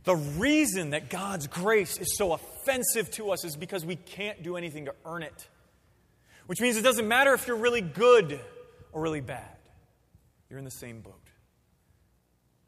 The 0.04 0.16
reason 0.16 0.92
that 0.92 1.10
God's 1.10 1.48
grace 1.48 1.98
is 1.98 2.16
so 2.16 2.34
offensive 2.34 3.10
to 3.12 3.32
us 3.32 3.44
is 3.44 3.56
because 3.56 3.86
we 3.86 3.96
can't 3.96 4.44
do 4.44 4.56
anything 4.56 4.86
to 4.86 4.94
earn 5.04 5.24
it. 5.24 5.48
Which 6.46 6.62
means 6.62 6.78
it 6.78 6.84
doesn't 6.84 7.08
matter 7.08 7.34
if 7.34 7.48
you're 7.48 7.58
really 7.58 7.82
good 7.82 8.40
or 8.92 9.02
really 9.02 9.22
bad, 9.22 9.58
you're 10.50 10.60
in 10.60 10.66
the 10.66 10.72
same 10.72 11.02
boat. 11.02 11.14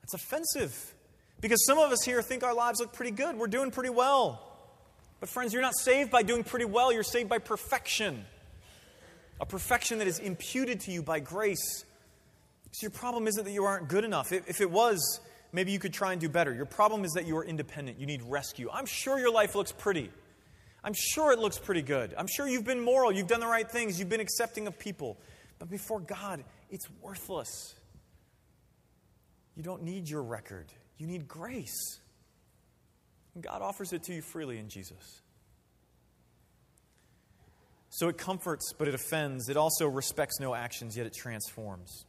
That's 0.01 0.13
offensive. 0.15 0.93
Because 1.39 1.65
some 1.65 1.79
of 1.79 1.91
us 1.91 2.03
here 2.03 2.21
think 2.21 2.43
our 2.43 2.53
lives 2.53 2.79
look 2.79 2.93
pretty 2.93 3.11
good. 3.11 3.35
We're 3.37 3.47
doing 3.47 3.71
pretty 3.71 3.89
well. 3.89 4.47
But, 5.19 5.29
friends, 5.29 5.53
you're 5.53 5.61
not 5.61 5.75
saved 5.75 6.11
by 6.11 6.23
doing 6.23 6.43
pretty 6.43 6.65
well, 6.65 6.91
you're 6.91 7.03
saved 7.03 7.29
by 7.29 7.37
perfection 7.37 8.25
a 9.41 9.45
perfection 9.45 9.97
that 9.97 10.07
is 10.07 10.19
imputed 10.19 10.79
to 10.81 10.91
you 10.91 11.01
by 11.01 11.19
grace. 11.19 11.83
So 12.71 12.83
your 12.83 12.91
problem 12.91 13.27
isn't 13.27 13.43
that 13.43 13.51
you 13.51 13.65
aren't 13.65 13.89
good 13.89 14.05
enough. 14.05 14.31
If 14.31 14.61
it 14.61 14.69
was, 14.69 15.19
maybe 15.51 15.71
you 15.71 15.79
could 15.79 15.93
try 15.93 16.13
and 16.13 16.21
do 16.21 16.29
better. 16.29 16.53
Your 16.53 16.67
problem 16.67 17.03
is 17.03 17.13
that 17.13 17.25
you 17.25 17.35
are 17.37 17.43
independent. 17.43 17.99
You 17.99 18.05
need 18.05 18.21
rescue. 18.21 18.69
I'm 18.71 18.85
sure 18.85 19.19
your 19.19 19.33
life 19.33 19.55
looks 19.55 19.71
pretty. 19.71 20.11
I'm 20.83 20.93
sure 20.93 21.33
it 21.33 21.39
looks 21.39 21.57
pretty 21.57 21.81
good. 21.81 22.13
I'm 22.17 22.27
sure 22.27 22.47
you've 22.47 22.65
been 22.65 22.79
moral. 22.79 23.11
You've 23.11 23.27
done 23.27 23.39
the 23.39 23.47
right 23.47 23.69
things. 23.69 23.99
You've 23.99 24.09
been 24.09 24.21
accepting 24.21 24.67
of 24.67 24.77
people. 24.79 25.17
But 25.59 25.69
before 25.69 25.99
God, 25.99 26.43
it's 26.69 26.87
worthless. 27.01 27.75
You 29.55 29.63
don't 29.63 29.83
need 29.83 30.07
your 30.07 30.23
record, 30.23 30.71
you 30.97 31.07
need 31.07 31.27
grace. 31.27 31.99
And 33.33 33.43
God 33.43 33.61
offers 33.61 33.93
it 33.93 34.03
to 34.03 34.13
you 34.13 34.21
freely 34.21 34.57
in 34.57 34.69
Jesus. 34.69 35.21
So 37.93 38.07
it 38.07 38.17
comforts, 38.17 38.71
but 38.77 38.87
it 38.87 38.95
offends. 38.95 39.49
It 39.49 39.57
also 39.57 39.85
respects 39.85 40.39
no 40.39 40.55
actions, 40.55 40.95
yet 40.95 41.05
it 41.05 41.13
transforms. 41.13 42.05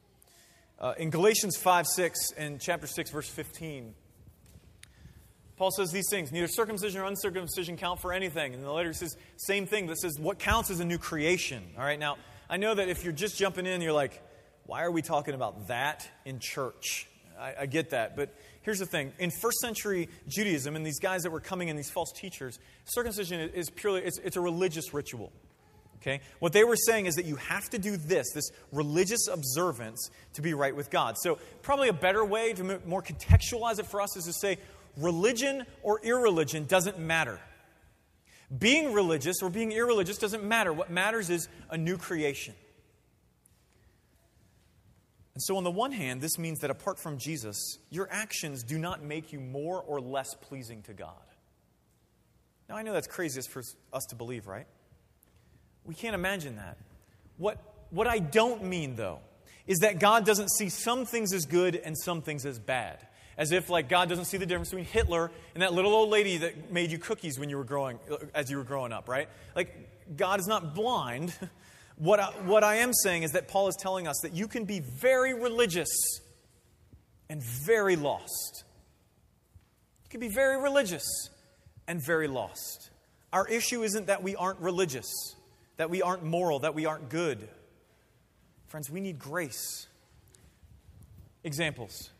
Uh, 0.78 0.94
in 0.96 1.10
Galatians 1.10 1.56
5 1.56 1.86
6 1.88 2.32
and 2.38 2.60
chapter 2.60 2.86
6, 2.86 3.10
verse 3.10 3.28
15, 3.28 3.92
Paul 5.56 5.72
says 5.72 5.90
these 5.90 6.08
things 6.08 6.30
neither 6.30 6.46
circumcision 6.46 7.00
or 7.00 7.04
uncircumcision 7.04 7.76
count 7.76 8.00
for 8.00 8.12
anything. 8.12 8.54
And 8.54 8.62
the 8.62 8.70
letter 8.70 8.92
says, 8.92 9.16
same 9.36 9.66
thing, 9.66 9.88
that 9.88 9.98
says 9.98 10.18
what 10.20 10.38
counts 10.38 10.70
is 10.70 10.78
a 10.78 10.84
new 10.84 10.98
creation. 10.98 11.64
All 11.76 11.84
right, 11.84 11.98
now, 11.98 12.16
I 12.48 12.58
know 12.58 12.74
that 12.74 12.88
if 12.88 13.02
you're 13.02 13.12
just 13.12 13.36
jumping 13.36 13.66
in, 13.66 13.80
you're 13.80 13.92
like, 13.92 14.22
why 14.66 14.84
are 14.84 14.90
we 14.92 15.02
talking 15.02 15.34
about 15.34 15.66
that 15.66 16.08
in 16.24 16.38
church? 16.38 17.08
I, 17.36 17.54
I 17.62 17.66
get 17.66 17.90
that. 17.90 18.14
But 18.14 18.32
here's 18.62 18.78
the 18.78 18.86
thing 18.86 19.12
in 19.18 19.32
first 19.32 19.58
century 19.58 20.08
Judaism, 20.28 20.76
and 20.76 20.86
these 20.86 21.00
guys 21.00 21.22
that 21.24 21.32
were 21.32 21.40
coming 21.40 21.66
in, 21.66 21.76
these 21.76 21.90
false 21.90 22.12
teachers, 22.12 22.60
circumcision 22.84 23.50
is 23.50 23.68
purely, 23.68 24.02
it's, 24.02 24.18
it's 24.18 24.36
a 24.36 24.40
religious 24.40 24.94
ritual. 24.94 25.32
Okay? 26.02 26.20
What 26.40 26.52
they 26.52 26.64
were 26.64 26.76
saying 26.76 27.06
is 27.06 27.14
that 27.14 27.26
you 27.26 27.36
have 27.36 27.70
to 27.70 27.78
do 27.78 27.96
this, 27.96 28.32
this 28.32 28.50
religious 28.72 29.28
observance, 29.28 30.10
to 30.34 30.42
be 30.42 30.52
right 30.52 30.74
with 30.74 30.90
God. 30.90 31.16
So, 31.16 31.38
probably 31.62 31.88
a 31.88 31.92
better 31.92 32.24
way 32.24 32.52
to 32.54 32.80
more 32.84 33.02
contextualize 33.02 33.78
it 33.78 33.86
for 33.86 34.00
us 34.00 34.16
is 34.16 34.24
to 34.24 34.32
say 34.32 34.58
religion 34.96 35.64
or 35.82 36.00
irreligion 36.02 36.64
doesn't 36.64 36.98
matter. 36.98 37.38
Being 38.56 38.92
religious 38.92 39.36
or 39.42 39.48
being 39.48 39.70
irreligious 39.70 40.18
doesn't 40.18 40.42
matter. 40.42 40.72
What 40.72 40.90
matters 40.90 41.30
is 41.30 41.48
a 41.70 41.78
new 41.78 41.96
creation. 41.96 42.54
And 45.34 45.42
so, 45.42 45.56
on 45.56 45.62
the 45.62 45.70
one 45.70 45.92
hand, 45.92 46.20
this 46.20 46.36
means 46.36 46.58
that 46.60 46.70
apart 46.70 46.98
from 46.98 47.16
Jesus, 47.16 47.78
your 47.90 48.08
actions 48.10 48.64
do 48.64 48.76
not 48.76 49.04
make 49.04 49.32
you 49.32 49.38
more 49.38 49.80
or 49.80 50.00
less 50.00 50.34
pleasing 50.34 50.82
to 50.82 50.94
God. 50.94 51.14
Now, 52.68 52.74
I 52.74 52.82
know 52.82 52.92
that's 52.92 53.06
craziest 53.06 53.50
for 53.50 53.62
us 53.92 54.04
to 54.06 54.16
believe, 54.16 54.48
right? 54.48 54.66
We 55.84 55.94
can't 55.94 56.14
imagine 56.14 56.56
that. 56.56 56.76
What, 57.38 57.58
what 57.90 58.06
I 58.06 58.18
don't 58.18 58.64
mean, 58.64 58.96
though, 58.96 59.18
is 59.66 59.78
that 59.78 59.98
God 59.98 60.24
doesn't 60.26 60.50
see 60.50 60.68
some 60.68 61.06
things 61.06 61.32
as 61.32 61.44
good 61.44 61.76
and 61.76 61.96
some 61.96 62.22
things 62.22 62.46
as 62.46 62.58
bad. 62.58 63.06
As 63.36 63.52
if, 63.52 63.70
like, 63.70 63.88
God 63.88 64.08
doesn't 64.08 64.26
see 64.26 64.36
the 64.36 64.46
difference 64.46 64.70
between 64.70 64.84
Hitler 64.84 65.30
and 65.54 65.62
that 65.62 65.72
little 65.72 65.92
old 65.94 66.10
lady 66.10 66.38
that 66.38 66.70
made 66.70 66.90
you 66.90 66.98
cookies 66.98 67.38
when 67.38 67.48
you 67.48 67.56
were 67.56 67.64
growing, 67.64 67.98
uh, 68.10 68.16
as 68.34 68.50
you 68.50 68.58
were 68.58 68.64
growing 68.64 68.92
up, 68.92 69.08
right? 69.08 69.28
Like, 69.56 70.16
God 70.16 70.38
is 70.38 70.46
not 70.46 70.74
blind, 70.74 71.32
What 71.96 72.20
I, 72.20 72.26
what 72.46 72.64
I 72.64 72.76
am 72.76 72.92
saying 72.92 73.22
is 73.22 73.32
that 73.32 73.48
Paul 73.48 73.68
is 73.68 73.76
telling 73.76 74.08
us 74.08 74.18
that 74.22 74.34
you 74.34 74.48
can 74.48 74.64
be 74.64 74.80
very 74.80 75.34
religious 75.34 75.88
and 77.28 77.42
very 77.42 77.96
lost. 77.96 78.64
You 80.04 80.10
can 80.10 80.20
be 80.20 80.28
very 80.28 80.60
religious 80.60 81.04
and 81.86 82.04
very 82.04 82.28
lost. 82.28 82.90
Our 83.32 83.46
issue 83.46 83.82
isn't 83.82 84.08
that 84.08 84.22
we 84.22 84.36
aren't 84.36 84.58
religious, 84.60 85.06
that 85.76 85.90
we 85.90 86.02
aren't 86.02 86.24
moral, 86.24 86.60
that 86.60 86.74
we 86.74 86.86
aren't 86.86 87.08
good. 87.08 87.48
Friends, 88.68 88.90
we 88.90 89.00
need 89.00 89.18
grace. 89.18 89.86
Examples. 91.44 92.10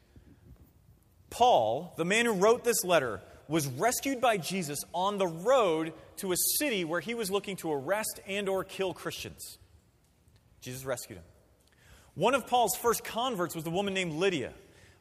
Paul, 1.31 1.95
the 1.97 2.05
man 2.05 2.27
who 2.27 2.33
wrote 2.33 2.65
this 2.65 2.85
letter, 2.85 3.23
was 3.49 3.67
rescued 3.67 4.21
by 4.21 4.37
Jesus 4.37 4.81
on 4.93 5.19
the 5.19 5.27
road 5.27 5.93
to 6.17 6.33
a 6.33 6.37
city 6.59 6.85
where 6.85 7.01
he 7.01 7.15
was 7.15 7.31
looking 7.31 7.57
to 7.57 7.73
arrest 7.73 8.21
and 8.27 8.49
or 8.49 8.65
kill 8.65 8.93
Christians. 8.95 9.59
Jesus 10.61 10.85
rescued 10.85 11.19
him. 11.19 11.25
One 12.15 12.35
of 12.35 12.47
Paul's 12.47 12.77
first 12.77 13.05
converts 13.05 13.55
was 13.55 13.67
a 13.67 13.71
woman 13.71 13.95
named 13.95 14.13
Lydia. 14.13 14.53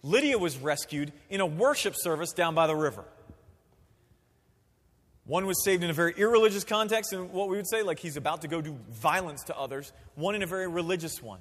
Lydia 0.04 0.38
was 0.38 0.58
rescued 0.58 1.12
in 1.30 1.42
a 1.42 1.46
worship 1.46 1.96
service 1.96 2.32
down 2.32 2.56
by 2.56 2.68
the 2.68 2.76
river. 2.76 3.04
One 5.25 5.45
was 5.45 5.63
saved 5.63 5.84
in 5.84 5.89
a 5.89 5.93
very 5.93 6.13
irreligious 6.17 6.63
context, 6.63 7.13
and 7.13 7.31
what 7.31 7.47
we 7.47 7.55
would 7.55 7.69
say, 7.69 7.84
like 7.84 7.99
he's 7.99 8.17
about 8.17 8.41
to 8.41 8.47
go 8.47 8.62
do 8.62 8.77
violence 8.89 9.43
to 9.45 9.57
others, 9.57 9.93
one 10.15 10.36
in 10.36 10.41
a 10.41 10.47
very 10.47 10.67
religious 10.67 11.21
one. 11.21 11.39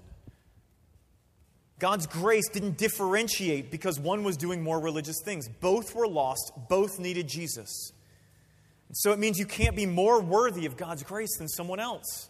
God's 1.79 2.07
grace 2.07 2.49
didn't 2.51 2.77
differentiate 2.77 3.71
because 3.71 3.99
one 3.99 4.23
was 4.23 4.37
doing 4.37 4.63
more 4.63 4.79
religious 4.79 5.17
things. 5.25 5.49
Both 5.49 5.95
were 5.95 6.07
lost, 6.07 6.53
both 6.69 6.99
needed 6.99 7.27
Jesus. 7.27 7.93
So 8.93 9.13
it 9.13 9.19
means 9.19 9.39
you 9.39 9.47
can't 9.47 9.75
be 9.75 9.87
more 9.87 10.21
worthy 10.21 10.67
of 10.67 10.77
God's 10.77 11.03
grace 11.03 11.39
than 11.39 11.49
someone 11.49 11.81
else. 11.81 12.29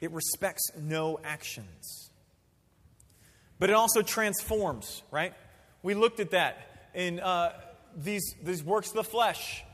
It 0.00 0.12
respects 0.12 0.62
no 0.80 1.18
actions. 1.24 2.10
But 3.58 3.70
it 3.70 3.72
also 3.72 4.02
transforms, 4.02 5.02
right? 5.10 5.34
We 5.82 5.94
looked 5.94 6.20
at 6.20 6.30
that 6.30 6.90
in 6.94 7.18
uh, 7.18 7.52
these, 7.96 8.34
these 8.42 8.62
works 8.62 8.90
of 8.90 8.94
the 8.94 9.04
flesh. 9.04 9.64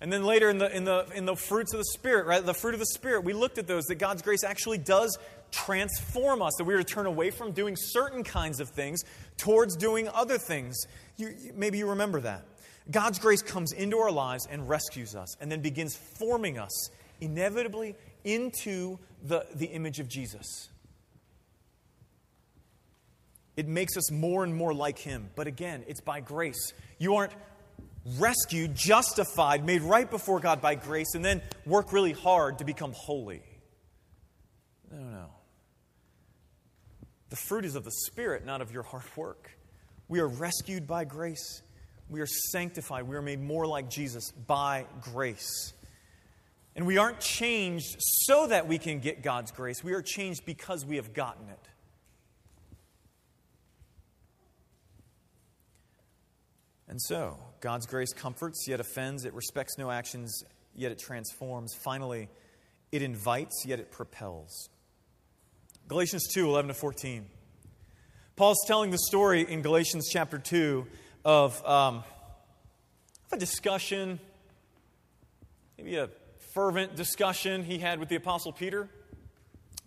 And 0.00 0.12
then 0.12 0.24
later 0.24 0.48
in 0.48 0.58
the, 0.58 0.74
in, 0.74 0.84
the, 0.84 1.06
in 1.14 1.24
the 1.24 1.34
fruits 1.34 1.72
of 1.72 1.78
the 1.78 1.84
Spirit, 1.84 2.26
right? 2.26 2.44
The 2.44 2.54
fruit 2.54 2.74
of 2.74 2.80
the 2.80 2.86
Spirit, 2.86 3.24
we 3.24 3.32
looked 3.32 3.58
at 3.58 3.66
those 3.66 3.84
that 3.86 3.96
God's 3.96 4.22
grace 4.22 4.44
actually 4.44 4.78
does 4.78 5.18
transform 5.50 6.40
us, 6.40 6.52
that 6.58 6.64
we 6.64 6.74
are 6.74 6.78
to 6.78 6.84
turn 6.84 7.06
away 7.06 7.30
from 7.30 7.52
doing 7.52 7.74
certain 7.76 8.22
kinds 8.22 8.60
of 8.60 8.68
things 8.68 9.02
towards 9.36 9.76
doing 9.76 10.08
other 10.08 10.38
things. 10.38 10.76
You, 11.16 11.34
maybe 11.54 11.78
you 11.78 11.90
remember 11.90 12.20
that. 12.20 12.44
God's 12.90 13.18
grace 13.18 13.42
comes 13.42 13.72
into 13.72 13.98
our 13.98 14.10
lives 14.10 14.46
and 14.48 14.68
rescues 14.68 15.16
us, 15.16 15.36
and 15.40 15.50
then 15.50 15.60
begins 15.60 15.96
forming 15.96 16.58
us 16.58 16.90
inevitably 17.20 17.96
into 18.24 18.98
the, 19.22 19.46
the 19.54 19.66
image 19.66 19.98
of 19.98 20.08
Jesus. 20.08 20.68
It 23.56 23.66
makes 23.66 23.96
us 23.96 24.12
more 24.12 24.44
and 24.44 24.54
more 24.54 24.72
like 24.72 24.98
Him. 24.98 25.30
But 25.34 25.48
again, 25.48 25.82
it's 25.88 26.00
by 26.00 26.20
grace. 26.20 26.72
You 26.98 27.16
aren't 27.16 27.32
rescued, 28.16 28.74
justified, 28.74 29.64
made 29.64 29.82
right 29.82 30.10
before 30.10 30.40
God 30.40 30.60
by 30.60 30.74
grace, 30.74 31.14
and 31.14 31.24
then 31.24 31.42
work 31.66 31.92
really 31.92 32.12
hard 32.12 32.58
to 32.58 32.64
become 32.64 32.92
holy. 32.94 33.42
No, 34.90 34.98
no. 34.98 35.26
The 37.30 37.36
fruit 37.36 37.64
is 37.64 37.74
of 37.74 37.84
the 37.84 37.92
Spirit, 38.06 38.46
not 38.46 38.60
of 38.60 38.72
your 38.72 38.82
hard 38.82 39.04
work. 39.16 39.50
We 40.08 40.20
are 40.20 40.28
rescued 40.28 40.86
by 40.86 41.04
grace. 41.04 41.62
We 42.08 42.20
are 42.20 42.26
sanctified. 42.26 43.06
We 43.06 43.16
are 43.16 43.22
made 43.22 43.40
more 43.40 43.66
like 43.66 43.90
Jesus 43.90 44.30
by 44.30 44.86
grace. 45.02 45.74
And 46.74 46.86
we 46.86 46.96
aren't 46.96 47.20
changed 47.20 47.96
so 47.98 48.46
that 48.46 48.66
we 48.66 48.78
can 48.78 49.00
get 49.00 49.22
God's 49.22 49.50
grace. 49.50 49.84
We 49.84 49.92
are 49.92 50.00
changed 50.00 50.46
because 50.46 50.86
we 50.86 50.96
have 50.96 51.12
gotten 51.12 51.48
it. 51.48 51.68
And 56.88 57.02
so, 57.02 57.38
God's 57.60 57.86
grace 57.86 58.12
comforts, 58.12 58.66
yet 58.68 58.80
offends. 58.80 59.24
It 59.24 59.34
respects 59.34 59.78
no 59.78 59.90
actions, 59.90 60.44
yet 60.74 60.92
it 60.92 60.98
transforms. 60.98 61.74
Finally, 61.74 62.28
it 62.92 63.02
invites, 63.02 63.64
yet 63.66 63.80
it 63.80 63.90
propels. 63.90 64.68
Galatians 65.88 66.28
2 66.32 66.46
11 66.46 66.68
to 66.68 66.74
14. 66.74 67.26
Paul's 68.36 68.58
telling 68.66 68.90
the 68.90 68.98
story 68.98 69.42
in 69.42 69.62
Galatians 69.62 70.08
chapter 70.12 70.38
2 70.38 70.86
of, 71.24 71.64
um, 71.66 72.04
of 73.26 73.32
a 73.32 73.36
discussion, 73.36 74.20
maybe 75.76 75.96
a 75.96 76.08
fervent 76.54 76.94
discussion 76.94 77.64
he 77.64 77.78
had 77.78 77.98
with 77.98 78.08
the 78.08 78.16
Apostle 78.16 78.52
Peter. 78.52 78.88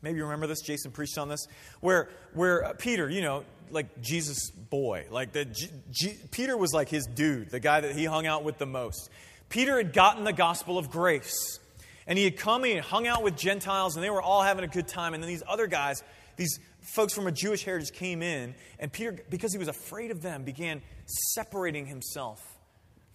Maybe 0.01 0.17
you 0.17 0.23
remember 0.23 0.47
this. 0.47 0.61
Jason 0.61 0.91
preached 0.91 1.17
on 1.17 1.29
this. 1.29 1.47
Where, 1.79 2.09
where 2.33 2.65
uh, 2.65 2.73
Peter, 2.73 3.09
you 3.09 3.21
know, 3.21 3.45
like 3.71 4.01
Jesus' 4.01 4.49
boy, 4.49 5.07
like 5.09 5.31
the 5.31 5.45
G- 5.45 5.69
G- 5.91 6.17
Peter 6.31 6.57
was 6.57 6.73
like 6.73 6.89
his 6.89 7.05
dude, 7.05 7.49
the 7.49 7.59
guy 7.59 7.81
that 7.81 7.95
he 7.95 8.05
hung 8.05 8.25
out 8.27 8.43
with 8.43 8.57
the 8.57 8.65
most. 8.65 9.09
Peter 9.49 9.77
had 9.77 9.93
gotten 9.93 10.23
the 10.23 10.33
gospel 10.33 10.77
of 10.77 10.89
grace. 10.89 11.59
And 12.07 12.17
he 12.17 12.25
had 12.25 12.35
come 12.35 12.63
and 12.65 12.81
hung 12.81 13.07
out 13.07 13.23
with 13.23 13.37
Gentiles, 13.37 13.95
and 13.95 14.03
they 14.03 14.09
were 14.09 14.21
all 14.21 14.41
having 14.41 14.63
a 14.63 14.67
good 14.67 14.87
time. 14.87 15.13
And 15.13 15.23
then 15.23 15.29
these 15.29 15.43
other 15.47 15.67
guys, 15.67 16.03
these 16.35 16.59
folks 16.81 17.13
from 17.13 17.27
a 17.27 17.31
Jewish 17.31 17.63
heritage, 17.63 17.91
came 17.93 18.21
in, 18.23 18.55
and 18.79 18.91
Peter, 18.91 19.19
because 19.29 19.53
he 19.53 19.59
was 19.59 19.67
afraid 19.67 20.11
of 20.11 20.21
them, 20.21 20.43
began 20.43 20.81
separating 21.05 21.85
himself 21.85 22.41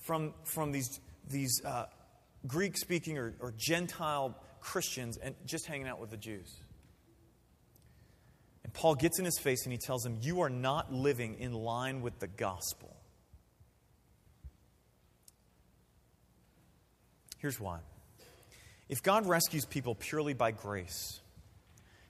from, 0.07 0.33
from 0.45 0.71
these, 0.73 1.01
these 1.29 1.61
uh, 1.65 1.87
Greek 2.47 2.79
speaking 2.79 3.19
or, 3.19 3.35
or 3.41 3.53
Gentile 3.59 4.37
Christians 4.61 5.17
and 5.19 5.35
just 5.47 5.67
hanging 5.67 5.89
out 5.89 6.01
with 6.01 6.11
the 6.11 6.17
Jews. 6.17 6.57
And 8.67 8.75
Paul 8.75 8.97
gets 8.97 9.21
in 9.21 9.25
his 9.25 9.39
face 9.39 9.63
and 9.63 9.71
he 9.71 9.79
tells 9.79 10.05
him, 10.05 10.19
You 10.23 10.41
are 10.41 10.51
not 10.51 10.93
living 10.93 11.37
in 11.39 11.53
line 11.53 12.03
with 12.03 12.19
the 12.19 12.27
gospel. 12.27 12.97
Here's 17.39 17.61
why. 17.61 17.79
If 18.89 19.05
God 19.05 19.25
rescues 19.25 19.65
people 19.65 19.95
purely 19.95 20.35
by 20.35 20.51
grace, 20.51 21.21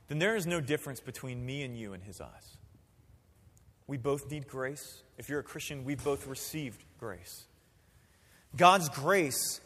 then 0.08 0.18
there 0.18 0.34
is 0.34 0.46
no 0.46 0.62
difference 0.62 0.98
between 0.98 1.44
me 1.44 1.62
and 1.62 1.76
you 1.76 1.92
in 1.92 2.00
His 2.00 2.22
eyes. 2.22 2.56
We 3.86 3.98
both 3.98 4.30
need 4.30 4.48
grace. 4.48 5.02
If 5.18 5.28
you're 5.28 5.40
a 5.40 5.42
Christian, 5.44 5.84
we've 5.84 6.02
both 6.02 6.26
received 6.26 6.82
grace. 6.98 7.44
God's 8.56 8.88
grace 8.88 9.60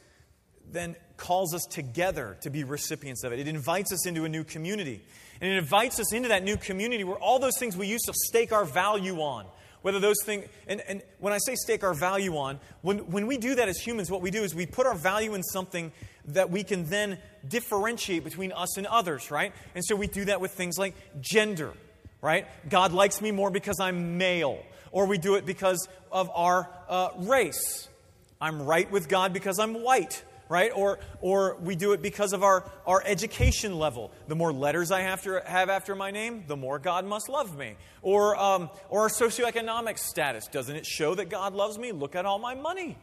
then 0.73 0.97
calls 1.17 1.55
us 1.55 1.63
together 1.71 2.37
to 2.43 2.51
be 2.51 2.65
recipients 2.65 3.25
of 3.25 3.33
it. 3.33 3.39
It 3.39 3.49
invites 3.49 3.93
us 3.93 4.07
into 4.07 4.25
a 4.25 4.29
new 4.29 4.45
community. 4.45 5.03
And 5.41 5.53
it 5.53 5.57
invites 5.57 5.99
us 6.01 6.13
into 6.13 6.29
that 6.29 6.45
new 6.45 6.57
community 6.57 7.05
where 7.05 7.17
all 7.17 7.39
those 7.39 7.59
things 7.59 7.77
we 7.77 7.87
used 7.87 8.05
to 8.07 8.13
stake 8.15 8.53
our 8.53 8.65
value 8.65 9.17
on, 9.21 9.47
whether 9.83 9.99
those 9.99 10.17
things, 10.25 10.47
and, 10.67 10.83
and 10.87 11.03
when 11.19 11.33
I 11.33 11.39
say 11.39 11.55
stake 11.55 11.83
our 11.83 11.95
value 11.95 12.37
on, 12.37 12.61
when, 12.83 12.99
when 13.11 13.27
we 13.27 13.39
do 13.39 13.55
that 13.55 13.69
as 13.69 13.79
humans, 13.79 14.11
what 14.11 14.21
we 14.21 14.31
do 14.31 14.43
is 14.43 14.55
we 14.55 14.67
put 14.67 14.87
our 14.87 14.95
value 14.95 15.35
in 15.35 15.43
something 15.43 15.93
that 16.27 16.51
we 16.51 16.63
can 16.63 16.85
then 16.91 17.19
differentiate 17.49 18.25
between 18.25 18.53
us 18.53 18.77
and 18.77 18.87
others, 18.87 19.31
right? 19.31 19.53
And 19.75 19.85
so 19.85 19.97
we 19.97 20.07
do 20.07 20.27
that 20.27 20.41
with 20.41 20.53
things 20.53 20.79
like 20.79 20.95
gender, 21.21 21.73
right? 22.21 22.47
God 22.69 22.93
likes 22.93 23.21
me 23.23 23.31
more 23.31 23.51
because 23.51 23.81
I'm 23.81 24.19
male, 24.19 24.63
or 24.93 25.07
we 25.07 25.17
do 25.17 25.37
it 25.37 25.47
because 25.47 25.89
of 26.13 26.31
our 26.35 26.69
uh, 26.89 27.11
race. 27.17 27.89
I'm 28.41 28.63
right 28.63 28.91
with 28.91 29.09
God 29.09 29.33
because 29.33 29.59
I'm 29.59 29.83
white, 29.83 30.23
right? 30.51 30.73
Or, 30.75 30.99
or 31.21 31.57
we 31.63 31.77
do 31.77 31.93
it 31.93 32.03
because 32.03 32.35
of 32.35 32.43
our, 32.43 32.69
our 32.85 33.03
education 33.07 33.79
level. 33.79 34.11
The 34.27 34.35
more 34.35 34.53
letters 34.53 34.91
I 34.91 35.03
have 35.03 35.23
to 35.23 35.41
have 35.47 35.71
after 35.71 35.95
my 35.95 36.11
name, 36.11 36.45
the 36.49 36.57
more 36.57 36.81
God 36.81 37.07
must 37.07 37.29
love 37.29 37.57
me. 37.57 37.77
Or, 38.03 38.37
um, 38.37 38.69
or 38.91 39.03
our 39.03 39.09
socioeconomic 39.09 39.97
status. 39.99 40.49
Doesn't 40.49 40.75
it 40.75 40.85
show 40.85 41.15
that 41.15 41.31
God 41.31 41.55
loves 41.55 41.79
me? 41.79 41.93
Look 41.93 42.17
at 42.17 42.27
all 42.27 42.41
my 42.41 42.57
money. 42.57 42.99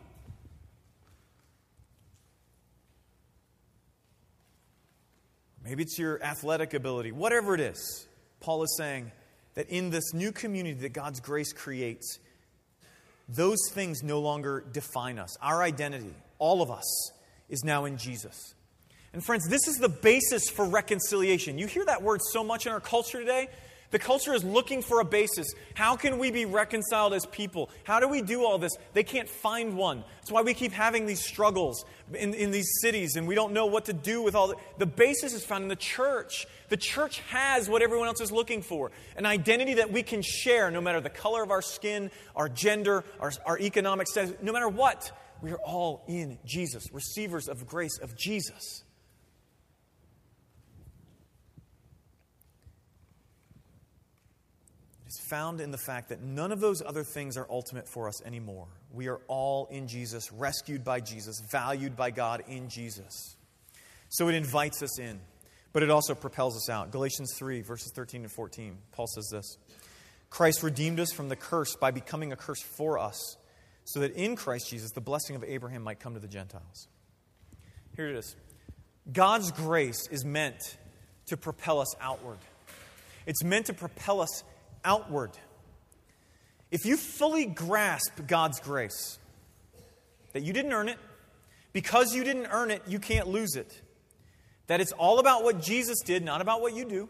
Maybe 5.63 5.83
it's 5.83 5.97
your 5.97 6.21
athletic 6.21 6.73
ability, 6.73 7.13
whatever 7.13 7.55
it 7.55 7.62
is. 7.62 8.07
Paul 8.41 8.63
is 8.63 8.75
saying 8.77 9.12
that 9.53 9.69
in 9.69 9.89
this 9.89 10.13
new 10.13 10.33
community 10.33 10.79
that 10.81 10.93
God's 10.93 11.21
grace 11.21 11.53
creates, 11.53 12.19
those 13.29 13.60
things 13.71 14.03
no 14.03 14.19
longer 14.19 14.65
define 14.71 15.17
us. 15.17 15.38
Our 15.41 15.63
identity, 15.63 16.13
all 16.39 16.62
of 16.62 16.71
us, 16.71 17.12
is 17.49 17.63
now 17.63 17.86
in 17.86 17.97
Jesus. 17.97 18.55
And 19.13 19.23
friends, 19.23 19.47
this 19.47 19.67
is 19.67 19.77
the 19.77 19.89
basis 19.89 20.49
for 20.49 20.65
reconciliation. 20.65 21.57
You 21.57 21.67
hear 21.67 21.86
that 21.86 22.03
word 22.03 22.21
so 22.21 22.43
much 22.43 22.65
in 22.65 22.71
our 22.71 22.79
culture 22.79 23.19
today. 23.19 23.47
The 23.89 23.99
culture 23.99 24.33
is 24.33 24.43
looking 24.43 24.81
for 24.81 24.99
a 24.99 25.05
basis. 25.05 25.47
How 25.73 25.95
can 25.95 26.17
we 26.17 26.29
be 26.29 26.45
reconciled 26.45 27.13
as 27.13 27.25
people? 27.25 27.69
How 27.86 28.01
do 28.01 28.07
we 28.10 28.21
do 28.21 28.43
all 28.43 28.57
this? 28.57 28.75
They 28.93 29.03
can't 29.03 29.29
find 29.29 29.77
one. 29.77 30.03
That's 30.17 30.31
why 30.31 30.41
we 30.41 30.53
keep 30.53 30.73
having 30.73 31.05
these 31.05 31.23
struggles 31.23 31.86
in, 32.13 32.33
in 32.33 32.51
these 32.51 32.69
cities 32.81 33.15
and 33.15 33.27
we 33.27 33.36
don't 33.36 33.53
know 33.53 33.65
what 33.65 33.86
to 33.86 33.93
do 33.93 34.21
with 34.21 34.36
all 34.36 34.49
the, 34.49 34.55
the 34.77 34.86
basis 34.86 35.33
is 35.33 35.45
found 35.45 35.63
in 35.63 35.69
the 35.69 35.77
church. 35.77 36.45
The 36.67 36.75
church 36.75 37.19
has 37.29 37.69
what 37.69 37.81
everyone 37.81 38.07
else 38.07 38.19
is 38.19 38.31
looking 38.31 38.62
for 38.62 38.91
an 39.15 39.25
identity 39.25 39.75
that 39.75 39.89
we 39.89 40.03
can 40.03 40.21
share 40.21 40.69
no 40.69 40.81
matter 40.81 40.99
the 40.99 41.10
color 41.10 41.41
of 41.41 41.49
our 41.49 41.62
skin, 41.62 42.12
our 42.36 42.49
gender, 42.49 43.05
our, 43.21 43.31
our 43.45 43.57
economic 43.57 44.07
status, 44.07 44.33
no 44.41 44.51
matter 44.51 44.67
what 44.67 45.12
we 45.41 45.52
are 45.52 45.60
all 45.60 46.04
in 46.08 46.39
Jesus, 46.45 46.91
receivers 46.91 47.47
of 47.47 47.67
grace 47.67 47.97
of 48.00 48.17
Jesus. 48.17 48.84
It's 55.06 55.19
found 55.30 55.62
in 55.62 55.71
the 55.71 55.78
fact 55.78 56.10
that 56.10 56.21
none 56.21 56.52
of 56.52 56.60
those 56.60 56.82
other 56.82 57.04
things 57.04 57.38
are 57.38 57.47
ultimate 57.50 57.88
for 57.88 58.10
us 58.10 58.21
anymore. 58.23 58.67
We 58.91 59.08
are 59.08 59.21
all 59.28 59.67
in 59.71 59.88
Jesus, 59.88 60.32
rescued 60.34 60.84
by 60.84 61.00
Jesus, 61.00 61.41
valued 61.50 61.95
by 61.95 62.12
God 62.12 62.43
in 62.47 62.67
Jesus. 62.67 63.38
So 64.10 64.28
it 64.28 64.36
invites 64.36 64.84
us 64.84 65.00
in, 65.00 65.19
but 65.71 65.82
it 65.82 65.89
also 65.89 66.13
propels 66.13 66.58
us 66.58 66.69
out. 66.69 66.91
Galatians 66.91 67.34
3, 67.38 67.62
verses 67.62 67.93
13 67.95 68.23
and 68.23 68.32
14, 68.32 68.78
Paul 68.91 69.08
says 69.08 69.30
this 69.32 69.58
Christ 70.30 70.62
redeemed 70.62 71.00
us 71.00 71.13
from 71.13 71.30
the 71.30 71.36
curse 71.36 71.76
by 71.76 71.91
becoming 71.91 72.34
a 72.34 72.36
curse 72.36 72.62
for 72.62 73.00
us 73.00 73.38
so 73.88 74.02
that 74.02 74.12
in 74.15 74.36
Christ 74.36 74.69
Jesus 74.69 74.91
the 74.91 75.02
blessing 75.02 75.36
of 75.36 75.43
Abraham 75.45 75.82
might 75.82 76.00
come 76.00 76.13
to 76.13 76.19
the 76.19 76.28
Gentiles. 76.28 76.89
Here 77.95 78.08
it 78.10 78.15
is 78.15 78.36
God's 79.12 79.52
grace 79.52 80.08
is 80.12 80.26
meant 80.26 80.78
to 81.28 81.38
propel 81.38 81.80
us 81.80 81.95
outward, 82.02 82.39
it's 83.26 83.43
meant 83.43 83.67
to 83.67 83.73
propel 83.73 84.21
us 84.21 84.43
outward. 84.84 85.32
If 86.69 86.86
you 86.86 86.97
fully 86.97 87.45
grasp 87.45 88.28
God's 88.28 88.60
grace, 88.60 89.19
that 90.34 90.43
you 90.43 90.52
didn't 90.52 90.73
earn 90.73 90.89
it, 90.89 90.97
because 91.71 92.13
you 92.13 92.26
didn't 92.26 92.47
earn 92.47 92.71
it, 92.71 92.82
you 92.88 93.00
can't 93.00 93.30
lose 93.30 93.56
it. 93.56 93.82
That 94.67 94.82
it's 94.82 94.91
all 94.91 95.19
about 95.19 95.45
what 95.45 95.62
Jesus 95.62 96.02
did, 96.06 96.26
not 96.26 96.41
about 96.41 96.60
what 96.60 96.76
you 96.76 96.84
do. 96.84 97.08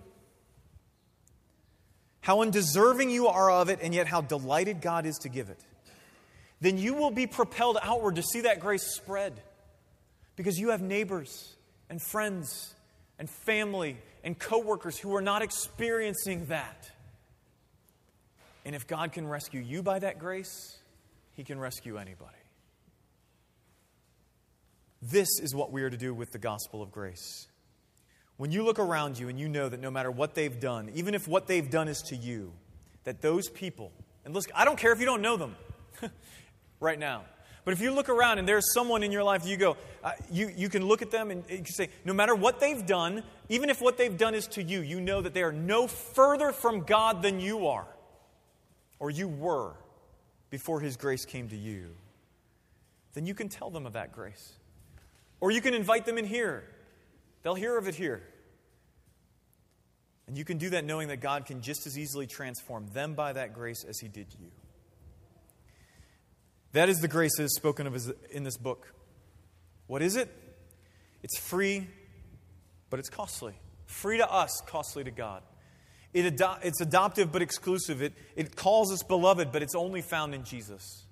How 2.22 2.44
undeserving 2.44 3.10
you 3.10 3.30
are 3.30 3.50
of 3.50 3.70
it, 3.70 3.80
and 3.82 3.96
yet 3.96 4.06
how 4.06 4.22
delighted 4.22 4.80
God 4.80 5.08
is 5.08 5.18
to 5.20 5.30
give 5.30 5.50
it. 5.50 5.60
Then 6.60 6.78
you 6.78 6.94
will 6.94 7.12
be 7.12 7.28
propelled 7.28 7.78
outward 7.82 8.16
to 8.16 8.24
see 8.24 8.42
that 8.42 8.60
grace 8.60 8.84
spread. 8.96 9.42
Because 10.36 10.58
you 10.58 10.70
have 10.70 10.82
neighbors 10.82 11.56
and 11.90 12.02
friends 12.02 12.76
and 13.20 13.30
family 13.30 13.98
and 14.24 14.38
coworkers 14.38 14.98
who 14.98 15.16
are 15.16 15.22
not 15.22 15.42
experiencing 15.42 16.46
that. 16.48 16.92
And 18.66 18.76
if 18.76 18.86
God 18.86 19.14
can 19.14 19.28
rescue 19.28 19.62
you 19.62 19.82
by 19.82 20.00
that 20.00 20.20
grace, 20.20 20.78
He 21.34 21.44
can 21.44 21.60
rescue 21.60 21.98
anybody. 21.98 22.34
This 25.02 25.40
is 25.42 25.56
what 25.56 25.72
we 25.72 25.84
are 25.84 25.90
to 25.90 25.98
do 25.98 26.14
with 26.14 26.32
the 26.32 26.40
gospel 26.40 26.82
of 26.82 26.92
grace. 26.92 27.48
When 28.38 28.52
you 28.52 28.64
look 28.64 28.78
around 28.78 29.18
you 29.18 29.30
and 29.30 29.40
you 29.40 29.48
know 29.48 29.70
that 29.70 29.80
no 29.80 29.90
matter 29.90 30.12
what 30.12 30.36
they've 30.36 30.60
done, 30.60 30.92
even 30.94 31.16
if 31.16 31.28
what 31.28 31.48
they've 31.48 31.70
done 31.70 31.88
is 31.88 32.02
to 32.10 32.16
you, 32.16 32.52
that 33.04 33.22
those 33.22 33.50
people, 33.50 33.92
and 34.26 34.34
listen, 34.34 34.52
I 34.56 34.66
don't 34.66 34.78
care 34.78 34.92
if 34.92 35.00
you 35.00 35.06
don't 35.06 35.22
know 35.22 35.38
them 35.38 35.56
right 36.80 36.98
now, 36.98 37.24
but 37.68 37.74
if 37.74 37.82
you 37.82 37.92
look 37.92 38.08
around 38.08 38.40
and 38.40 38.48
there's 38.48 38.72
someone 38.72 39.04
in 39.04 39.12
your 39.12 39.26
life, 39.26 39.46
you 39.46 39.58
go, 39.58 39.76
uh, 40.02 40.12
you, 40.32 40.50
you 40.56 40.70
can 40.70 40.86
look 40.86 41.02
at 41.02 41.12
them 41.12 41.32
and 41.32 41.44
you 41.50 41.58
can 41.58 41.66
say, 41.66 41.90
no 42.06 42.14
matter 42.14 42.34
what 42.34 42.62
they've 42.62 42.86
done, 42.86 43.24
even 43.50 43.70
if 43.70 43.82
what 43.82 43.98
they've 43.98 44.18
done 44.18 44.36
is 44.36 44.48
to 44.48 44.64
you, 44.64 44.80
you 44.80 45.02
know 45.02 45.22
that 45.22 45.34
they 45.34 45.44
are 45.44 45.52
no 45.52 45.86
further 45.86 46.54
from 46.54 46.84
God 46.84 47.22
than 47.22 47.42
you 47.42 47.68
are 47.68 47.88
or 49.00 49.10
you 49.10 49.28
were 49.28 49.74
before 50.50 50.80
His 50.80 50.96
grace 50.96 51.26
came 51.26 51.50
to 51.50 51.58
you, 51.58 51.90
then 53.16 53.26
you 53.26 53.34
can 53.34 53.50
tell 53.50 53.70
them 53.70 53.86
of 53.86 53.92
that 53.94 54.14
grace. 54.14 54.54
Or 55.42 55.52
you 55.52 55.60
can 55.60 55.74
invite 55.74 56.06
them 56.06 56.18
in 56.18 56.24
here. 56.24 56.64
They'll 57.44 57.56
hear 57.56 57.78
of 57.78 57.90
it 57.90 57.96
here. 57.96 58.24
And 60.26 60.38
you 60.38 60.46
can 60.46 60.58
do 60.58 60.70
that 60.70 60.86
knowing 60.86 61.10
that 61.10 61.18
God 61.18 61.46
can 61.46 61.62
just 61.62 61.86
as 61.86 61.98
easily 61.98 62.28
transform 62.28 62.88
them 62.94 63.14
by 63.14 63.34
that 63.34 63.54
grace 63.54 63.84
as 63.84 64.00
He 64.00 64.08
did 64.08 64.28
you. 64.40 64.52
That 66.78 66.90
is 66.90 67.00
the 67.00 67.08
grace 67.08 67.36
that 67.38 67.44
is 67.44 67.56
spoken 67.56 67.88
of 67.88 68.14
in 68.30 68.44
this 68.44 68.56
book. 68.56 68.94
What 69.88 70.04
is 70.04 70.16
it? 70.16 70.30
It's 71.24 71.40
free, 71.40 71.88
but 72.92 73.00
it's 73.00 73.10
costly. 73.10 73.56
Free 73.88 74.18
to 74.20 74.32
us, 74.32 74.62
costly 74.68 75.04
to 75.04 75.10
God. 75.10 75.42
It 76.14 76.28
ado- 76.28 76.60
it's 76.62 76.80
adoptive 76.80 77.32
but 77.32 77.42
exclusive. 77.42 78.04
It, 78.04 78.14
it 78.36 78.56
calls 78.56 78.94
us 78.94 79.02
beloved, 79.02 79.52
but 79.52 79.64
it's 79.64 79.74
only 79.74 80.04
found 80.04 80.36
in 80.36 80.44
Jesus. 80.44 81.08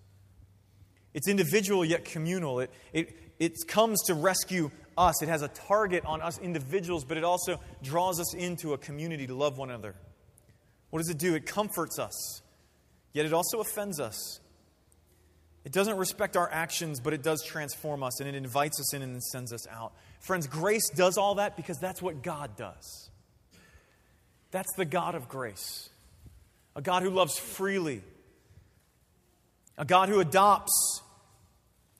It's 1.15 1.27
individual 1.27 1.83
yet 1.83 2.05
communal. 2.05 2.59
It, 2.59 2.71
it, 2.93 3.17
it 3.39 3.53
comes 3.67 4.03
to 4.03 4.13
rescue 4.13 4.69
us. 4.95 5.23
It 5.23 5.29
has 5.29 5.41
a 5.41 5.47
target 5.47 6.05
on 6.05 6.21
us 6.21 6.37
individuals, 6.37 7.05
but 7.05 7.17
it 7.17 7.23
also 7.23 7.59
draws 7.81 8.19
us 8.19 8.35
into 8.35 8.73
a 8.73 8.77
community 8.77 9.25
to 9.25 9.33
love 9.33 9.57
one 9.57 9.71
another. 9.71 9.95
What 10.91 10.99
does 10.99 11.09
it 11.09 11.17
do? 11.17 11.33
It 11.33 11.47
comforts 11.47 11.97
us, 11.97 12.43
yet 13.13 13.25
it 13.25 13.33
also 13.33 13.61
offends 13.61 13.99
us. 13.99 14.41
It 15.65 15.71
doesn't 15.71 15.97
respect 15.97 16.37
our 16.37 16.49
actions, 16.49 16.99
but 16.99 17.13
it 17.13 17.23
does 17.23 17.43
transform 17.43 18.03
us, 18.03 18.19
and 18.19 18.29
it 18.29 18.35
invites 18.35 18.79
us 18.79 18.93
in 18.93 19.01
and 19.01 19.21
sends 19.21 19.51
us 19.51 19.67
out. 19.67 19.93
Friends, 20.19 20.45
grace 20.45 20.89
does 20.89 21.17
all 21.17 21.35
that 21.35 21.57
because 21.57 21.79
that's 21.79 22.03
what 22.03 22.21
God 22.21 22.55
does. 22.55 23.09
That's 24.51 24.71
the 24.77 24.85
God 24.85 25.15
of 25.15 25.27
grace. 25.27 25.89
A 26.75 26.81
God 26.81 27.01
who 27.01 27.09
loves 27.09 27.39
freely. 27.39 28.03
A 29.75 29.85
God 29.85 30.07
who 30.07 30.19
adopts. 30.19 31.01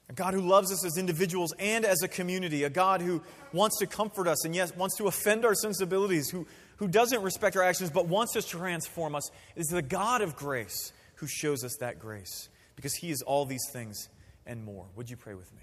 A 0.08 0.12
God 0.12 0.32
who 0.32 0.42
loves 0.42 0.70
us 0.70 0.84
as 0.86 0.96
individuals 0.96 1.52
and 1.58 1.84
as 1.84 2.02
a 2.02 2.08
community. 2.08 2.62
A 2.62 2.70
God 2.70 3.02
who 3.02 3.20
wants 3.52 3.80
to 3.80 3.86
comfort 3.88 4.28
us 4.28 4.44
and, 4.44 4.54
yes, 4.54 4.76
wants 4.76 4.96
to 4.98 5.08
offend 5.08 5.44
our 5.44 5.56
sensibilities, 5.56 6.30
who, 6.30 6.46
who 6.76 6.86
doesn't 6.86 7.20
respect 7.22 7.56
our 7.56 7.64
actions 7.64 7.90
but 7.90 8.06
wants 8.06 8.34
to 8.34 8.42
transform 8.42 9.16
us. 9.16 9.28
Is 9.56 9.66
the 9.66 9.82
God 9.82 10.22
of 10.22 10.36
grace 10.36 10.92
who 11.16 11.26
shows 11.26 11.64
us 11.64 11.76
that 11.80 11.98
grace 11.98 12.48
because 12.76 12.94
He 12.94 13.10
is 13.10 13.22
all 13.22 13.44
these 13.44 13.68
things 13.72 14.08
and 14.46 14.64
more. 14.64 14.86
Would 14.94 15.10
you 15.10 15.16
pray 15.16 15.34
with 15.34 15.52
me? 15.52 15.62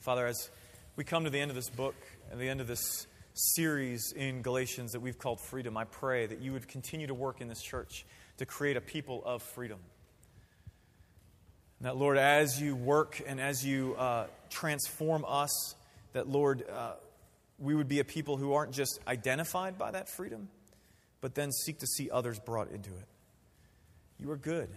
Father, 0.00 0.26
as 0.26 0.50
we 0.94 1.02
come 1.02 1.24
to 1.24 1.30
the 1.30 1.40
end 1.40 1.50
of 1.50 1.56
this 1.56 1.68
book 1.68 1.96
and 2.30 2.40
the 2.40 2.48
end 2.48 2.60
of 2.60 2.68
this 2.68 3.06
series 3.34 4.12
in 4.12 4.40
Galatians 4.40 4.92
that 4.92 5.00
we've 5.00 5.18
called 5.18 5.40
Freedom, 5.40 5.76
I 5.76 5.84
pray 5.84 6.26
that 6.26 6.40
you 6.40 6.52
would 6.52 6.68
continue 6.68 7.08
to 7.08 7.14
work 7.14 7.40
in 7.40 7.48
this 7.48 7.60
church 7.60 8.06
to 8.38 8.46
create 8.46 8.76
a 8.76 8.80
people 8.80 9.22
of 9.24 9.42
freedom. 9.42 9.78
And 11.78 11.86
that, 11.86 11.96
Lord, 11.96 12.16
as 12.16 12.60
you 12.60 12.74
work 12.74 13.20
and 13.26 13.40
as 13.40 13.64
you 13.64 13.94
uh, 13.96 14.26
transform 14.48 15.24
us, 15.26 15.74
that, 16.12 16.28
Lord, 16.28 16.64
uh, 16.70 16.92
we 17.58 17.74
would 17.74 17.88
be 17.88 18.00
a 18.00 18.04
people 18.04 18.36
who 18.36 18.54
aren't 18.54 18.72
just 18.72 18.98
identified 19.06 19.76
by 19.76 19.90
that 19.90 20.08
freedom, 20.08 20.48
but 21.20 21.34
then 21.34 21.52
seek 21.52 21.80
to 21.80 21.86
see 21.86 22.10
others 22.10 22.38
brought 22.38 22.70
into 22.70 22.90
it. 22.90 23.08
You 24.18 24.30
are 24.30 24.36
good. 24.36 24.70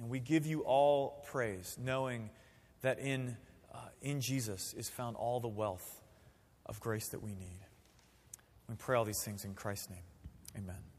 And 0.00 0.08
we 0.08 0.18
give 0.18 0.46
you 0.46 0.60
all 0.60 1.22
praise, 1.30 1.76
knowing 1.78 2.30
that 2.80 2.98
in, 2.98 3.36
uh, 3.72 3.78
in 4.00 4.22
Jesus 4.22 4.72
is 4.72 4.88
found 4.88 5.16
all 5.16 5.40
the 5.40 5.48
wealth 5.48 6.00
of 6.64 6.80
grace 6.80 7.08
that 7.08 7.22
we 7.22 7.34
need. 7.34 7.60
We 8.66 8.76
pray 8.76 8.96
all 8.96 9.04
these 9.04 9.22
things 9.22 9.44
in 9.44 9.54
Christ's 9.54 9.90
name. 9.90 10.04
Amen. 10.56 10.89